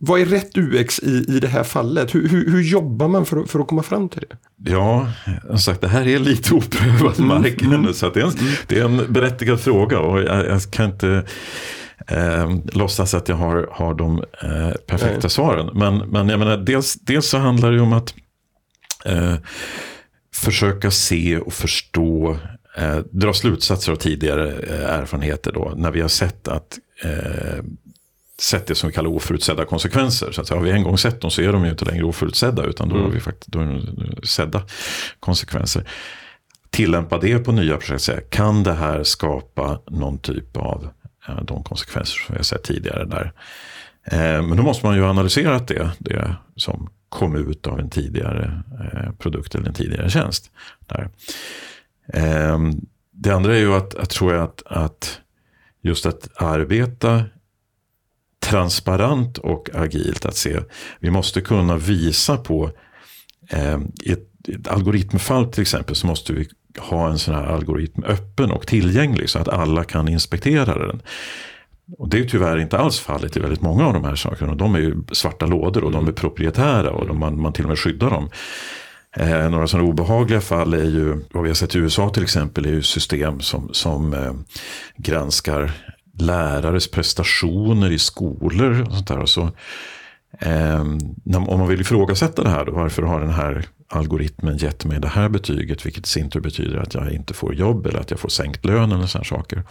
vad 0.01 0.21
är 0.21 0.25
rätt 0.25 0.57
UX 0.57 0.99
i, 0.99 1.25
i 1.27 1.39
det 1.39 1.47
här 1.47 1.63
fallet? 1.63 2.15
Hur, 2.15 2.29
hur, 2.29 2.51
hur 2.51 2.61
jobbar 2.61 3.07
man 3.07 3.25
för, 3.25 3.43
för 3.43 3.59
att 3.59 3.67
komma 3.67 3.83
fram 3.83 4.09
till 4.09 4.25
det? 4.29 4.71
Ja, 4.71 5.11
som 5.47 5.59
sagt, 5.59 5.81
det 5.81 5.87
här 5.87 6.07
är 6.07 6.19
lite 6.19 6.53
oprövad 6.53 7.19
mm. 7.19 7.27
mark. 7.27 7.61
Mm. 7.61 7.93
Så 7.93 8.09
det, 8.09 8.19
är 8.19 8.25
en, 8.25 8.33
det 8.67 8.79
är 8.79 8.85
en 8.85 9.13
berättigad 9.13 9.59
fråga 9.59 9.99
och 9.99 10.19
jag, 10.21 10.45
jag 10.45 10.61
kan 10.71 10.85
inte 10.85 11.25
eh, 12.07 12.57
låtsas 12.73 13.13
att 13.13 13.29
jag 13.29 13.35
har, 13.35 13.69
har 13.71 13.93
de 13.93 14.17
eh, 14.17 14.71
perfekta 14.87 15.19
Nej. 15.21 15.29
svaren. 15.29 15.69
Men, 15.73 15.97
men 15.97 16.29
jag 16.29 16.39
menar, 16.39 16.57
dels, 16.57 16.95
dels 16.95 17.29
så 17.29 17.37
handlar 17.37 17.71
det 17.71 17.81
om 17.81 17.93
att 17.93 18.13
eh, 19.05 19.35
försöka 20.35 20.91
se 20.91 21.37
och 21.37 21.53
förstå, 21.53 22.37
eh, 22.77 22.97
dra 23.11 23.33
slutsatser 23.33 23.91
av 23.91 23.95
tidigare 23.95 24.51
eh, 24.51 24.89
erfarenheter 24.89 25.51
då, 25.51 25.73
när 25.75 25.91
vi 25.91 26.01
har 26.01 26.07
sett 26.07 26.47
att 26.47 26.79
eh, 27.03 27.63
sett 28.39 28.67
det 28.67 28.75
som 28.75 28.89
vi 28.89 28.93
kallar 28.93 29.09
oförutsedda 29.09 29.65
konsekvenser. 29.65 30.31
Så 30.31 30.41
att 30.41 30.49
har 30.49 30.59
vi 30.59 30.71
en 30.71 30.83
gång 30.83 30.97
sett 30.97 31.21
dem 31.21 31.31
så 31.31 31.41
är 31.41 31.53
de 31.53 31.65
ju 31.65 31.71
inte 31.71 31.85
längre 31.85 32.03
oförutsedda 32.03 32.63
utan 32.63 32.89
då 32.89 32.95
mm. 32.95 33.05
har 33.05 33.13
vi 33.13 33.19
faktiskt 33.19 33.51
då 33.51 33.59
är 33.59 34.25
sedda 34.25 34.63
konsekvenser. 35.19 35.89
Tillämpa 36.69 37.17
det 37.17 37.39
på 37.39 37.51
nya 37.51 37.77
projekt. 37.77 38.29
Kan 38.29 38.63
det 38.63 38.73
här 38.73 39.03
skapa 39.03 39.79
någon 39.87 40.19
typ 40.19 40.57
av 40.57 40.89
ja, 41.27 41.41
de 41.43 41.63
konsekvenser 41.63 42.19
som 42.19 42.33
vi 42.33 42.37
har 42.37 42.43
sett 42.43 42.63
tidigare 42.63 43.05
där? 43.05 43.33
Eh, 44.03 44.41
men 44.41 44.57
då 44.57 44.63
måste 44.63 44.85
man 44.85 44.95
ju 44.95 45.05
analysera 45.05 45.59
det, 45.59 45.91
det 45.99 46.35
som 46.55 46.89
kom 47.09 47.35
ut 47.35 47.67
av 47.67 47.79
en 47.79 47.89
tidigare 47.89 48.63
eh, 48.81 49.11
produkt 49.11 49.55
eller 49.55 49.67
en 49.67 49.73
tidigare 49.73 50.09
tjänst. 50.09 50.51
Där. 50.87 51.09
Eh, 52.13 52.59
det 53.11 53.31
andra 53.31 53.55
är 53.55 53.59
ju 53.59 53.73
att, 53.73 53.95
att 53.95 54.09
tror 54.09 54.33
jag 54.33 54.43
att, 54.43 54.63
att 54.65 55.19
just 55.81 56.05
att 56.05 56.41
arbeta 56.41 57.23
transparent 58.39 59.37
och 59.37 59.69
agilt 59.73 60.25
att 60.25 60.35
se. 60.35 60.59
Vi 60.99 61.11
måste 61.11 61.41
kunna 61.41 61.77
visa 61.77 62.37
på 62.37 62.71
eh, 63.49 63.79
ett, 64.05 64.47
ett 64.47 64.67
algoritmfall 64.67 65.51
till 65.51 65.61
exempel 65.61 65.95
så 65.95 66.07
måste 66.07 66.33
vi 66.33 66.47
ha 66.79 67.09
en 67.09 67.19
sån 67.19 67.35
här 67.35 67.43
algoritm 67.45 68.03
öppen 68.03 68.51
och 68.51 68.67
tillgänglig 68.67 69.29
så 69.29 69.39
att 69.39 69.47
alla 69.47 69.83
kan 69.83 70.07
inspektera 70.07 70.87
den. 70.87 71.01
Och 71.97 72.09
det 72.09 72.19
är 72.19 72.23
tyvärr 72.23 72.57
inte 72.57 72.77
alls 72.77 72.99
fallet 72.99 73.37
i 73.37 73.39
väldigt 73.39 73.61
många 73.61 73.87
av 73.87 73.93
de 73.93 74.03
här 74.03 74.15
sakerna. 74.15 74.55
De 74.55 74.75
är 74.75 74.79
ju 74.79 74.95
svarta 75.11 75.45
lådor 75.45 75.83
och 75.83 75.91
de 75.91 76.07
är 76.07 76.11
proprietära 76.11 76.91
och 76.91 77.07
de, 77.07 77.19
man, 77.19 77.41
man 77.41 77.53
till 77.53 77.65
och 77.65 77.69
med 77.69 77.79
skyddar 77.79 78.09
dem. 78.09 78.29
Eh, 79.17 79.49
några 79.49 79.67
sådana 79.67 79.89
obehagliga 79.89 80.41
fall 80.41 80.73
är 80.73 80.83
ju, 80.83 81.25
vad 81.31 81.43
vi 81.43 81.49
har 81.49 81.55
sett 81.55 81.75
i 81.75 81.77
USA 81.77 82.09
till 82.09 82.23
exempel, 82.23 82.65
är 82.65 82.69
ju 82.69 82.81
system 82.81 83.39
som, 83.39 83.69
som 83.73 84.13
eh, 84.13 84.33
granskar 84.97 85.71
lärares 86.21 86.91
prestationer 86.91 87.91
i 87.91 87.99
skolor. 87.99 88.81
och 88.81 88.93
sånt 88.93 89.07
där. 89.07 89.19
Och 89.19 89.29
så, 89.29 89.51
eh, 90.39 90.81
om 91.35 91.59
man 91.59 91.67
vill 91.67 91.81
ifrågasätta 91.81 92.43
det 92.43 92.49
här, 92.49 92.65
då, 92.65 92.71
varför 92.71 93.01
har 93.01 93.19
den 93.19 93.33
här 93.33 93.65
algoritmen 93.87 94.57
gett 94.57 94.85
mig 94.85 94.99
det 94.99 95.07
här 95.07 95.29
betyget, 95.29 95.85
vilket 95.85 96.05
i 96.05 96.09
sin 96.09 96.29
tur 96.29 96.39
betyder 96.39 96.77
att 96.77 96.93
jag 96.93 97.11
inte 97.11 97.33
får 97.33 97.55
jobb 97.55 97.85
eller 97.85 97.99
att 97.99 98.11
jag 98.11 98.19
får 98.19 98.29
sänkt 98.29 98.65
lön 98.65 98.91
eller 98.91 99.05
sådana 99.05 99.25
saker. 99.25 99.63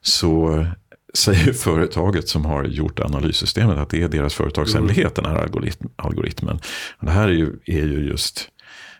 Så 0.00 0.66
säger 1.14 1.52
företaget 1.52 2.28
som 2.28 2.44
har 2.44 2.64
gjort 2.64 3.00
analyssystemet 3.00 3.78
att 3.78 3.90
det 3.90 4.02
är 4.02 4.08
deras 4.08 4.34
företagshemlighet, 4.34 5.14
den 5.14 5.24
här 5.24 5.36
algoritm, 5.36 5.88
algoritmen. 5.96 6.58
det 7.00 7.10
här 7.10 7.28
är 7.28 7.32
ju, 7.32 7.58
är 7.66 7.86
ju 7.86 8.08
just 8.08 8.48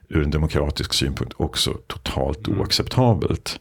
ur 0.08 0.22
en 0.22 0.30
demokratisk 0.30 0.92
synpunkt 0.92 1.34
också 1.36 1.78
totalt 1.86 2.48
mm. 2.48 2.60
oacceptabelt. 2.60 3.60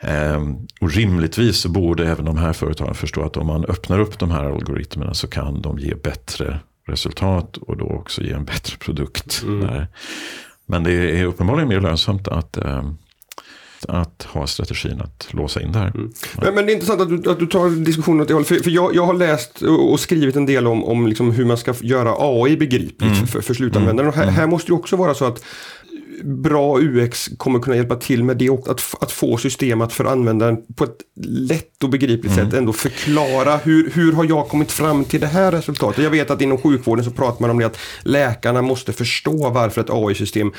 Ehm, 0.00 0.56
och 0.80 0.92
rimligtvis 0.92 1.56
så 1.56 1.68
borde 1.68 2.08
även 2.08 2.24
de 2.24 2.36
här 2.36 2.52
företagen 2.52 2.94
förstå 2.94 3.22
att 3.22 3.36
om 3.36 3.46
man 3.46 3.64
öppnar 3.64 3.98
upp 3.98 4.18
de 4.18 4.30
här 4.30 4.44
algoritmerna 4.44 5.14
så 5.14 5.28
kan 5.28 5.62
de 5.62 5.78
ge 5.78 5.94
bättre 5.94 6.60
resultat 6.86 7.56
och 7.56 7.76
då 7.76 7.84
också 7.84 8.22
ge 8.22 8.32
en 8.32 8.44
bättre 8.44 8.76
produkt. 8.76 9.42
Mm. 9.42 9.84
Men 10.66 10.84
det 10.84 11.20
är 11.20 11.24
uppenbarligen 11.24 11.68
mer 11.68 11.80
lönsamt 11.80 12.28
att 12.28 12.56
ehm, 12.56 12.96
att 13.88 14.22
ha 14.22 14.46
strategin 14.46 15.00
att 15.00 15.28
låsa 15.30 15.62
in 15.62 15.72
det 15.72 15.78
här. 15.78 15.90
Mm. 15.94 16.12
Men, 16.40 16.54
men, 16.54 16.66
det 16.66 16.72
är 16.72 16.74
intressant 16.74 17.00
att 17.00 17.08
du, 17.08 17.30
att 17.30 17.38
du 17.38 17.46
tar 17.46 17.84
diskussionen 17.84 18.20
åt 18.20 18.28
det 18.28 18.34
hållet. 18.34 18.48
För, 18.48 18.54
för 18.54 18.70
jag, 18.70 18.94
jag 18.94 19.06
har 19.06 19.14
läst 19.14 19.62
och 19.62 20.00
skrivit 20.00 20.36
en 20.36 20.46
del 20.46 20.66
om, 20.66 20.84
om 20.84 21.06
liksom 21.06 21.30
hur 21.30 21.44
man 21.44 21.56
ska 21.56 21.74
göra 21.80 22.14
AI 22.18 22.56
begripligt 22.56 23.02
mm. 23.02 23.26
för, 23.26 23.40
för 23.40 23.54
slutanvändaren. 23.54 24.08
Och 24.08 24.16
här, 24.16 24.22
mm. 24.22 24.34
här 24.34 24.46
måste 24.46 24.70
det 24.70 24.74
också 24.74 24.96
vara 24.96 25.14
så 25.14 25.24
att 25.24 25.44
bra 26.24 26.78
UX 26.80 27.28
kommer 27.36 27.58
kunna 27.58 27.76
hjälpa 27.76 27.96
till 27.96 28.24
med 28.24 28.36
det 28.36 28.50
och 28.50 28.68
att, 28.68 28.94
att 29.00 29.12
få 29.12 29.36
system 29.36 29.80
att 29.80 29.92
för 29.92 30.04
användaren 30.04 30.56
på 30.74 30.84
ett 30.84 30.96
lätt 31.24 31.84
och 31.84 31.90
begripligt 31.90 32.32
mm. 32.32 32.44
sätt 32.44 32.58
ändå 32.58 32.72
förklara 32.72 33.56
hur, 33.56 33.90
hur 33.90 34.12
har 34.12 34.24
jag 34.24 34.48
kommit 34.48 34.72
fram 34.72 35.04
till 35.04 35.20
det 35.20 35.26
här 35.26 35.52
resultatet. 35.52 36.04
Jag 36.04 36.10
vet 36.10 36.30
att 36.30 36.40
inom 36.40 36.58
sjukvården 36.58 37.04
så 37.04 37.10
pratar 37.10 37.40
man 37.40 37.50
om 37.50 37.58
det 37.58 37.66
att 37.66 37.78
läkarna 38.02 38.62
måste 38.62 38.92
förstå 38.92 39.50
varför 39.50 39.80
ett 39.80 39.90
AI-system 39.90 40.52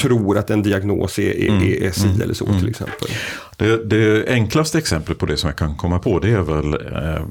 tror 0.00 0.38
att 0.38 0.50
en 0.50 0.62
diagnos 0.62 1.18
är, 1.18 1.36
är, 1.36 1.48
mm. 1.48 1.86
är 1.86 1.90
si 1.90 2.08
mm. 2.08 2.20
eller 2.20 2.34
så 2.34 2.44
till 2.44 2.54
mm. 2.54 2.70
exempel. 2.70 3.08
Det, 3.56 3.84
det, 3.84 4.28
enklaste 4.28 4.78
exemplet 4.78 5.18
på 5.18 5.26
det 5.26 5.36
som 5.36 5.48
jag 5.48 5.56
kan 5.56 5.76
komma 5.76 5.98
på 5.98 6.18
det 6.18 6.30
är 6.30 6.42
väl 6.42 6.74
eh, 6.74 7.26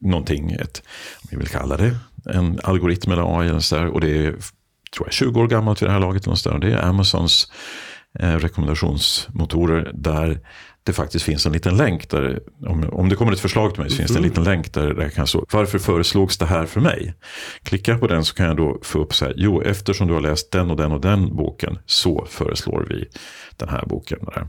någonting, 0.00 0.50
ett, 0.50 0.82
om 1.22 1.28
vi 1.30 1.36
vill 1.36 1.48
kalla 1.48 1.76
det, 1.76 1.96
en 2.30 2.60
algoritm 2.62 3.12
eller 3.12 3.40
AI 3.40 3.48
eller 3.48 3.60
så 3.60 3.76
där, 3.76 3.86
och 3.86 4.00
det 4.00 4.26
är 4.26 4.34
tror 4.96 5.06
jag, 5.06 5.12
20 5.12 5.40
år 5.40 5.48
gammalt 5.48 5.82
vid 5.82 5.88
det 5.88 5.92
här 5.92 6.00
laget. 6.00 6.26
Någonstans. 6.26 6.60
Det 6.60 6.72
är 6.72 6.82
Amazons 6.82 7.52
eh, 8.18 8.36
rekommendationsmotorer 8.36 9.90
där 9.94 10.40
det 10.84 10.92
faktiskt 10.92 11.24
finns 11.24 11.46
en 11.46 11.52
liten 11.52 11.76
länk 11.76 12.10
där, 12.10 12.40
om, 12.66 12.88
om 12.92 13.08
det 13.08 13.16
kommer 13.16 13.32
ett 13.32 13.40
förslag 13.40 13.74
till 13.74 13.82
mig 13.82 13.90
så 13.90 13.96
finns 13.96 14.10
det 14.10 14.18
en 14.18 14.24
mm. 14.24 14.30
liten 14.30 14.44
länk 14.44 14.72
där 14.72 14.94
jag 15.00 15.14
kan 15.14 15.26
stå, 15.26 15.46
varför 15.52 15.78
föreslogs 15.78 16.38
det 16.38 16.46
här 16.46 16.66
för 16.66 16.80
mig? 16.80 17.14
Klickar 17.62 17.98
på 17.98 18.06
den 18.06 18.24
så 18.24 18.34
kan 18.34 18.46
jag 18.46 18.56
då 18.56 18.78
få 18.82 18.98
upp 18.98 19.14
så 19.14 19.24
här, 19.24 19.34
jo 19.36 19.62
eftersom 19.62 20.06
du 20.06 20.14
har 20.14 20.20
läst 20.20 20.50
den 20.50 20.70
och 20.70 20.76
den 20.76 20.92
och 20.92 21.00
den 21.00 21.36
boken 21.36 21.78
så 21.86 22.26
föreslår 22.30 22.86
vi 22.88 23.08
den 23.56 23.68
här 23.68 23.86
boken. 23.86 24.18
Där. 24.22 24.48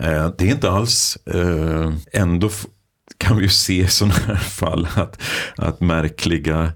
Eh, 0.00 0.32
det 0.38 0.44
är 0.44 0.50
inte 0.50 0.70
alls, 0.70 1.18
eh, 1.26 1.92
ändå 2.12 2.50
kan 3.18 3.36
vi 3.36 3.42
ju 3.42 3.48
se 3.48 3.80
i 3.80 3.88
sådana 3.88 4.14
här 4.14 4.36
fall 4.36 4.88
att, 4.94 5.22
att 5.56 5.80
märkliga 5.80 6.72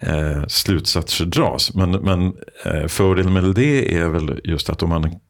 eh, 0.00 0.46
slutsatser 0.48 1.24
dras. 1.24 1.74
Men, 1.74 1.90
men 1.90 2.32
eh, 2.64 2.86
fördelen 2.86 3.32
med 3.32 3.54
det 3.54 3.96
är 3.96 4.08
väl 4.08 4.40
just 4.44 4.70
att 4.70 4.82
om 4.82 4.88
man 4.88 5.20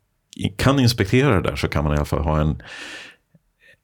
kan 0.56 0.80
inspektera 0.80 1.40
det 1.40 1.48
där 1.48 1.56
så 1.56 1.68
kan 1.68 1.84
man 1.84 1.92
i 1.92 1.96
alla 1.96 2.04
fall 2.04 2.22
ha 2.22 2.40
en 2.40 2.62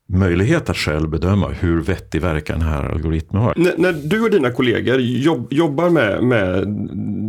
möjlighet 0.09 0.70
att 0.70 0.77
själv 0.77 1.11
bedöma 1.11 1.49
hur 1.49 1.81
vettig 1.81 2.23
verkan 2.23 2.59
den 2.59 2.68
här 2.68 2.83
algoritmen 2.83 3.42
har. 3.42 3.55
N 3.57 3.70
när 3.77 3.92
du 3.92 4.23
och 4.23 4.31
dina 4.31 4.51
kollegor 4.51 5.01
jobb, 5.01 5.53
jobbar 5.53 5.90
med, 5.90 6.23
med 6.23 6.68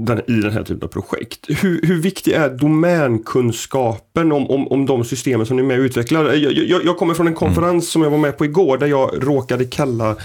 den, 0.07 0.21
i 0.27 0.41
den 0.41 0.51
här 0.51 0.63
typen 0.63 0.83
av 0.83 0.87
projekt, 0.87 1.45
hur, 1.47 1.81
hur 1.81 2.01
viktig 2.01 2.31
är 2.31 2.49
domänkunskapen 2.49 4.31
om, 4.31 4.49
om, 4.49 4.67
om 4.67 4.85
de 4.85 5.03
systemen 5.03 5.45
som 5.45 5.57
ni 5.57 5.63
är 5.63 5.67
med 5.67 5.79
och 5.79 5.83
utvecklar? 5.83 6.33
Jag, 6.33 6.53
jag, 6.53 6.85
jag 6.85 6.97
kommer 6.97 7.13
från 7.13 7.27
en 7.27 7.33
konferens 7.33 7.71
mm. 7.71 7.81
som 7.81 8.01
jag 8.01 8.09
var 8.09 8.17
med 8.17 8.37
på 8.37 8.45
igår 8.45 8.77
där 8.77 8.87
jag 8.87 9.27
råkade 9.27 9.65
kalla 9.65 10.15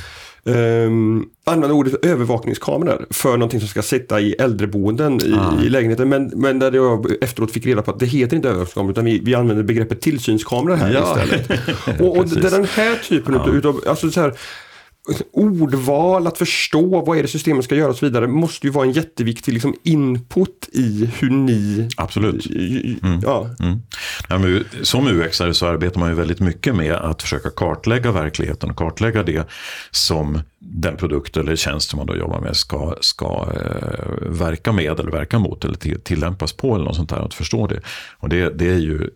um, 0.45 1.29
använda 1.45 1.75
ordet 1.75 2.05
övervakningskameror 2.05 3.07
för 3.11 3.33
någonting 3.33 3.61
som 3.61 3.69
ska 3.69 3.83
sitta 3.83 4.21
i 4.21 4.33
äldreboenden 4.33 5.21
i, 5.25 5.35
ah. 5.35 5.63
i 5.63 5.69
lägenheten. 5.69 6.09
Men, 6.09 6.27
men 6.35 6.59
där 6.59 6.73
jag 6.73 7.23
efteråt 7.23 7.51
fick 7.51 7.67
reda 7.67 7.83
på 7.83 7.91
att 7.91 7.99
det 7.99 8.07
heter 8.07 8.37
inte 8.37 8.49
övervakningskameror 8.49 8.93
utan 8.93 9.05
vi, 9.05 9.19
vi 9.19 9.35
använder 9.35 9.65
begreppet 9.65 10.01
tillsynskameror 10.01 10.77
här 10.77 10.93
ja. 10.93 11.23
istället. 11.23 11.51
och, 12.01 12.17
och 12.17 12.29
det 12.29 12.47
är 12.47 12.51
den 12.51 12.65
här 12.65 12.95
typen 13.09 13.35
ja. 13.35 13.53
utav, 13.53 13.85
alltså 13.87 14.11
så 14.11 14.21
här, 14.21 14.35
ordval, 15.33 16.27
att 16.27 16.39
förstå 16.39 17.05
vad 17.05 17.19
är 17.19 17.23
det 17.23 17.29
systemet 17.29 17.65
ska 17.65 17.75
göra 17.75 17.91
och 17.91 17.97
så 17.97 18.07
vidare 18.07 18.27
måste 18.27 18.67
ju 18.67 18.73
vara 18.73 18.85
en 18.85 18.93
jätteviktig 18.93 19.53
liksom, 19.53 19.75
input 19.83 20.69
i 20.73 21.11
hur 21.19 21.31
ni... 21.31 21.89
Absolut. 21.97 22.47
Mm. 23.03 23.21
Ja. 23.23 23.51
Mm. 23.61 23.83
Ja, 24.29 24.39
men, 24.39 24.65
som 24.83 25.07
ux 25.07 25.37
så 25.53 25.67
arbetar 25.67 26.01
man 26.01 26.09
ju 26.09 26.15
väldigt 26.15 26.41
mycket 26.41 26.75
med 26.75 26.95
att 26.95 27.23
försöka 27.23 27.51
kartlägga 27.51 28.13
verkligheten 28.13 28.71
och 28.71 28.77
kartlägga 28.77 29.23
det 29.23 29.49
som 29.91 30.41
den 30.59 30.97
produkt 30.97 31.37
eller 31.37 31.57
tjänst 31.57 31.91
som 31.91 31.97
man 31.97 32.07
då 32.07 32.17
jobbar 32.17 32.41
med 32.41 32.57
ska, 32.57 32.97
ska 33.01 33.49
eh, 33.57 34.29
verka 34.31 34.73
med 34.73 35.01
eller 35.01 35.11
verka 35.11 35.39
mot 35.39 35.65
eller 35.65 35.99
tillämpas 35.99 36.53
på 36.53 36.75
eller 36.75 36.85
något 36.85 36.97
sånt 36.97 37.11
där. 37.11 37.25
Att 37.25 37.35
förstå 37.35 37.67
det. 37.67 37.81
Och 38.19 38.29
det, 38.29 38.59
det 38.59 38.69
är 38.69 38.79
ju 38.79 39.11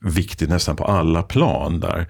viktigt 0.00 0.48
nästan 0.48 0.76
på 0.76 0.84
alla 0.84 1.22
plan 1.22 1.80
där 1.80 2.06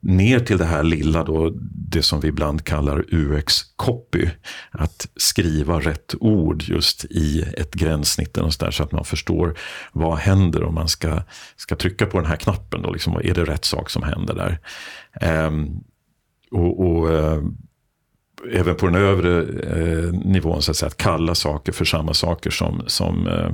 ner 0.00 0.40
till 0.40 0.58
det 0.58 0.64
här 0.64 0.82
lilla, 0.82 1.24
då, 1.24 1.52
det 1.72 2.02
som 2.02 2.20
vi 2.20 2.28
ibland 2.28 2.64
kallar 2.64 3.02
UX-copy. 3.02 4.30
Att 4.70 5.08
skriva 5.16 5.80
rätt 5.80 6.14
ord 6.20 6.62
just 6.62 7.04
i 7.04 7.42
ett 7.56 7.74
gränssnitt 7.74 8.34
där, 8.34 8.70
så 8.70 8.82
att 8.82 8.92
man 8.92 9.04
förstår 9.04 9.58
vad 9.92 10.18
händer 10.18 10.62
om 10.62 10.74
man 10.74 10.88
ska, 10.88 11.22
ska 11.56 11.76
trycka 11.76 12.06
på 12.06 12.20
den 12.20 12.26
här 12.26 12.36
knappen. 12.36 12.82
Då, 12.82 12.92
liksom, 12.92 13.16
är 13.16 13.34
det 13.34 13.44
rätt 13.44 13.64
sak 13.64 13.90
som 13.90 14.02
händer 14.02 14.34
där? 14.34 14.58
Um, 15.46 15.84
och, 16.50 16.80
och 16.80 17.10
uh, 17.10 17.44
även 18.52 18.76
på 18.76 18.86
den 18.86 18.94
övre 18.94 19.42
uh, 19.42 20.12
nivån, 20.12 20.62
så 20.62 20.70
att, 20.70 20.76
säga, 20.76 20.88
att 20.88 20.96
kalla 20.96 21.34
saker 21.34 21.72
för 21.72 21.84
samma 21.84 22.14
saker 22.14 22.50
som, 22.50 22.82
som 22.86 23.26
uh, 23.26 23.50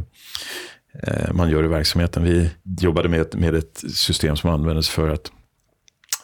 man 1.33 1.51
gör 1.51 1.64
i 1.64 1.68
verksamheten. 1.68 2.25
Vi 2.25 2.51
jobbade 2.81 3.09
med, 3.09 3.35
med 3.35 3.55
ett 3.55 3.85
system 3.95 4.37
som 4.37 4.51
användes 4.51 4.88
för 4.88 5.09
att 5.09 5.33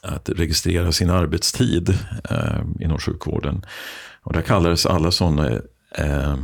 att 0.03 0.29
registrera 0.29 0.93
sin 0.93 1.11
arbetstid 1.11 1.99
eh, 2.31 2.63
inom 2.81 2.99
sjukvården. 2.99 3.65
Och 4.23 4.33
där 4.33 4.43
kallades 4.43 4.87
alla 4.87 5.11
sådana 5.11 5.51
eh, 5.95 6.37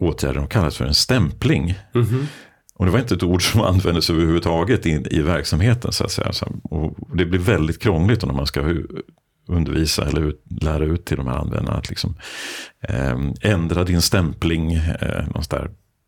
åtgärder 0.00 0.40
de 0.40 0.48
kallades 0.48 0.76
för 0.76 0.84
en 0.84 0.94
stämpling. 0.94 1.74
Mm 1.94 2.06
-hmm. 2.06 2.26
Och 2.74 2.84
det 2.86 2.90
var 2.90 2.98
inte 2.98 3.14
ett 3.14 3.22
ord 3.22 3.52
som 3.52 3.60
användes 3.72 4.10
överhuvudtaget 4.10 4.86
i, 4.86 5.04
i 5.10 5.22
verksamheten. 5.22 5.92
Så 5.92 6.04
att 6.04 6.12
säga. 6.12 6.32
Och 6.62 7.16
det 7.16 7.24
blir 7.26 7.40
väldigt 7.40 7.82
krångligt 7.82 8.24
när 8.26 8.34
man 8.34 8.46
ska 8.46 8.74
undervisa 9.48 10.06
eller 10.06 10.20
ut, 10.20 10.44
lära 10.62 10.84
ut 10.84 11.04
till 11.04 11.16
de 11.16 11.26
här 11.26 11.36
användarna 11.36 11.78
att 11.78 11.88
liksom, 11.88 12.14
eh, 12.80 13.18
ändra 13.40 13.84
din 13.84 14.02
stämpling. 14.02 14.74
Eh, 14.74 15.24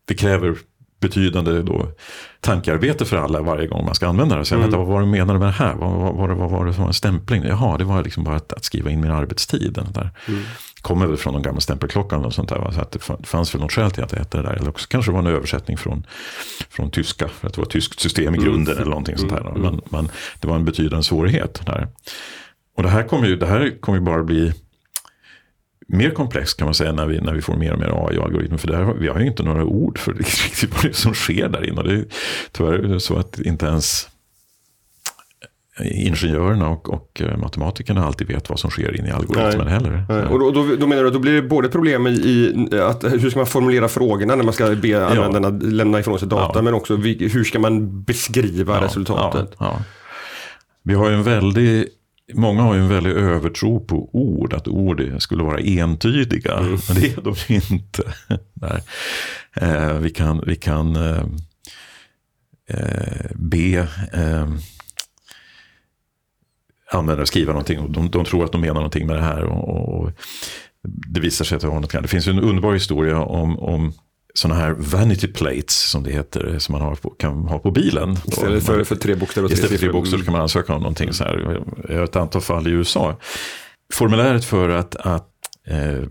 Det 0.05 0.13
kräver 0.13 0.55
betydande 1.01 1.61
då, 1.61 1.87
tankearbete 2.39 3.05
för 3.05 3.17
alla 3.17 3.41
varje 3.41 3.67
gång 3.67 3.85
man 3.85 3.95
ska 3.95 4.07
använda 4.07 4.37
det. 4.37 4.45
Så 4.45 4.55
mm. 4.55 4.71
vad 4.71 4.87
var 4.87 4.99
det 4.99 5.07
menade 5.07 5.39
med 5.39 5.47
det 5.47 5.51
här? 5.51 5.75
Vad, 5.75 5.91
vad, 5.91 6.15
vad, 6.15 6.37
vad 6.37 6.51
var 6.51 6.65
det 6.65 6.73
som 6.73 6.81
var 6.81 6.87
en 6.87 6.93
stämpling? 6.93 7.43
Jaha, 7.43 7.77
det 7.77 7.83
var 7.83 8.03
liksom 8.03 8.23
bara 8.23 8.35
att, 8.35 8.53
att 8.53 8.63
skriva 8.63 8.89
in 8.89 9.01
min 9.01 9.11
arbetstid. 9.11 9.73
Den 9.73 9.91
där. 9.91 10.09
Mm. 10.27 10.43
Kommer 10.81 11.07
väl 11.07 11.17
från 11.17 11.33
de 11.33 11.41
gamla 11.41 11.61
stämpelklockan 11.61 12.25
och 12.25 12.33
sånt 12.33 12.49
där. 12.49 12.71
Så 12.71 12.81
att 12.81 12.91
det 12.91 13.27
fanns 13.27 13.55
väl 13.55 13.61
något 13.61 13.71
skäl 13.71 13.91
till 13.91 14.03
att 14.03 14.09
det 14.09 14.17
hette 14.17 14.37
det 14.37 14.43
där. 14.43 14.53
Eller 14.53 14.69
också 14.69 14.87
kanske 14.89 15.11
det 15.11 15.13
var 15.13 15.21
en 15.21 15.35
översättning 15.35 15.77
från, 15.77 16.05
från 16.69 16.91
tyska. 16.91 17.27
För 17.27 17.47
att 17.47 17.53
det 17.53 17.61
var 17.61 17.65
ett 17.65 17.71
tyskt 17.71 17.99
system 17.99 18.35
i 18.35 18.37
mm. 18.37 18.43
grunden 18.43 18.73
mm. 18.73 18.81
eller 18.81 18.89
någonting 18.89 19.17
sånt 19.17 19.31
där. 19.31 19.49
Mm. 19.49 19.61
Men, 19.61 19.81
men 19.89 20.09
det 20.39 20.47
var 20.47 20.55
en 20.55 20.65
betydande 20.65 21.03
svårighet 21.03 21.61
där. 21.65 21.87
Och 22.77 22.83
det 22.83 22.89
här 22.89 23.03
kommer 23.03 23.27
ju, 23.27 23.35
det 23.35 23.45
här 23.45 23.81
kommer 23.81 23.97
ju 23.97 24.05
bara 24.05 24.23
bli 24.23 24.53
mer 25.91 26.09
komplext 26.09 26.57
kan 26.57 26.65
man 26.65 26.73
säga 26.73 26.91
när 26.91 27.05
vi, 27.05 27.21
när 27.21 27.33
vi 27.33 27.41
får 27.41 27.55
mer 27.55 27.73
och 27.73 27.79
mer 27.79 28.07
AI-algoritmer. 28.07 28.57
För 28.57 28.67
där, 28.67 28.93
vi 28.93 29.07
har 29.07 29.19
ju 29.19 29.27
inte 29.27 29.43
några 29.43 29.63
ord 29.63 29.99
för 29.99 30.13
riktigt 30.17 30.73
vad 30.73 30.81
det 30.81 30.87
är 30.87 30.93
som 30.93 31.13
sker 31.13 31.49
där 31.49 31.69
inne. 31.69 31.83
Det 31.83 31.93
är 31.93 32.05
tyvärr 32.51 32.99
så 32.99 33.17
att 33.17 33.39
inte 33.39 33.65
ens 33.65 34.07
ingenjörerna 35.83 36.69
och, 36.69 36.89
och 36.89 37.21
eh, 37.21 37.37
matematikerna 37.37 38.05
alltid 38.05 38.27
vet 38.27 38.49
vad 38.49 38.59
som 38.59 38.69
sker 38.69 38.99
in 38.99 39.05
i 39.05 39.11
algoritmen 39.11 39.67
heller. 39.67 40.05
Nej. 40.09 40.23
Och 40.23 40.39
då, 40.39 40.51
då, 40.51 40.75
då, 40.75 40.87
menar 40.87 41.01
du 41.01 41.07
att 41.07 41.13
då 41.13 41.19
blir 41.19 41.33
det 41.33 41.41
både 41.41 41.69
problem 41.69 42.07
i, 42.07 42.11
i 42.11 42.79
att 42.79 43.03
hur 43.03 43.29
ska 43.29 43.39
man 43.39 43.47
formulera 43.47 43.87
frågorna 43.87 44.35
när 44.35 44.43
man 44.43 44.53
ska 44.53 44.75
be 44.75 44.87
ja. 44.87 45.05
användarna 45.05 45.49
lämna 45.49 45.99
ifrån 45.99 46.19
sig 46.19 46.27
data, 46.27 46.59
ja. 46.59 46.61
men 46.61 46.73
också 46.73 46.95
hur 46.95 47.43
ska 47.43 47.59
man 47.59 48.03
beskriva 48.03 48.75
ja, 48.75 48.85
resultatet? 48.85 49.57
Vi 50.83 50.93
har 50.93 51.09
ju 51.09 51.15
en 51.15 51.23
väldig 51.23 51.87
Många 52.33 52.61
har 52.61 52.75
ju 52.75 52.81
en 52.81 52.89
väldig 52.89 53.11
övertro 53.11 53.79
på 53.79 54.09
ord, 54.15 54.53
att 54.53 54.67
ord 54.67 55.15
skulle 55.19 55.43
vara 55.43 55.59
entydiga. 55.59 56.57
Mm. 56.57 56.77
Men 56.87 57.01
det 57.01 57.17
är 57.17 57.21
de 57.21 57.53
inte. 57.53 58.13
Nej. 58.53 58.83
Eh, 59.55 59.93
vi 59.93 60.09
kan, 60.09 60.43
vi 60.47 60.55
kan 60.55 60.95
eh, 60.95 61.23
eh 62.67 63.31
be 63.35 63.87
eh, 64.13 64.49
användare 66.91 67.25
skriva 67.25 67.51
någonting 67.51 67.79
och 67.79 67.91
de, 67.91 68.09
de, 68.09 68.25
tror 68.25 68.45
att 68.45 68.51
de 68.51 68.61
menar 68.61 68.73
någonting 68.73 69.07
med 69.07 69.15
det 69.15 69.21
här. 69.21 69.43
Och, 69.43 70.01
och 70.01 70.11
det 70.83 71.19
visar 71.19 71.45
sig 71.45 71.55
att 71.55 71.61
det 71.61 71.67
har 71.67 71.79
något. 71.79 71.91
Det 71.91 72.07
finns 72.07 72.27
en 72.27 72.39
underbar 72.39 72.73
historia 72.73 73.19
om, 73.19 73.59
om 73.59 73.93
sådana 74.33 74.59
här 74.59 74.71
vanity 74.71 75.27
plates 75.27 75.89
som 75.89 76.03
det 76.03 76.11
heter, 76.11 76.59
som 76.59 76.73
man 76.73 76.81
har 76.81 76.95
på, 76.95 77.09
kan 77.09 77.47
ha 77.47 77.59
på 77.59 77.71
bilen. 77.71 78.17
Istället 78.27 78.63
för, 78.63 78.83
för 78.83 78.95
tre 78.95 79.15
bokstäver 79.15 79.45
och 79.45 79.49
tre 79.49 79.55
Istället 79.55 79.79
för 79.79 79.87
tre 79.87 79.93
bokstäver 79.93 80.23
kan 80.23 80.31
man 80.31 80.41
ansöka 80.41 80.73
om 80.73 80.81
någonting 80.81 81.13
så 81.13 81.23
här. 81.23 81.63
Jag 81.89 81.97
har 81.97 82.03
ett 82.03 82.15
antal 82.15 82.41
fall 82.41 82.67
i 82.67 82.71
USA. 82.71 83.17
Formuläret 83.93 84.45
för 84.45 84.69
att, 84.69 84.95
att 84.95 85.27
eh, 85.67 86.03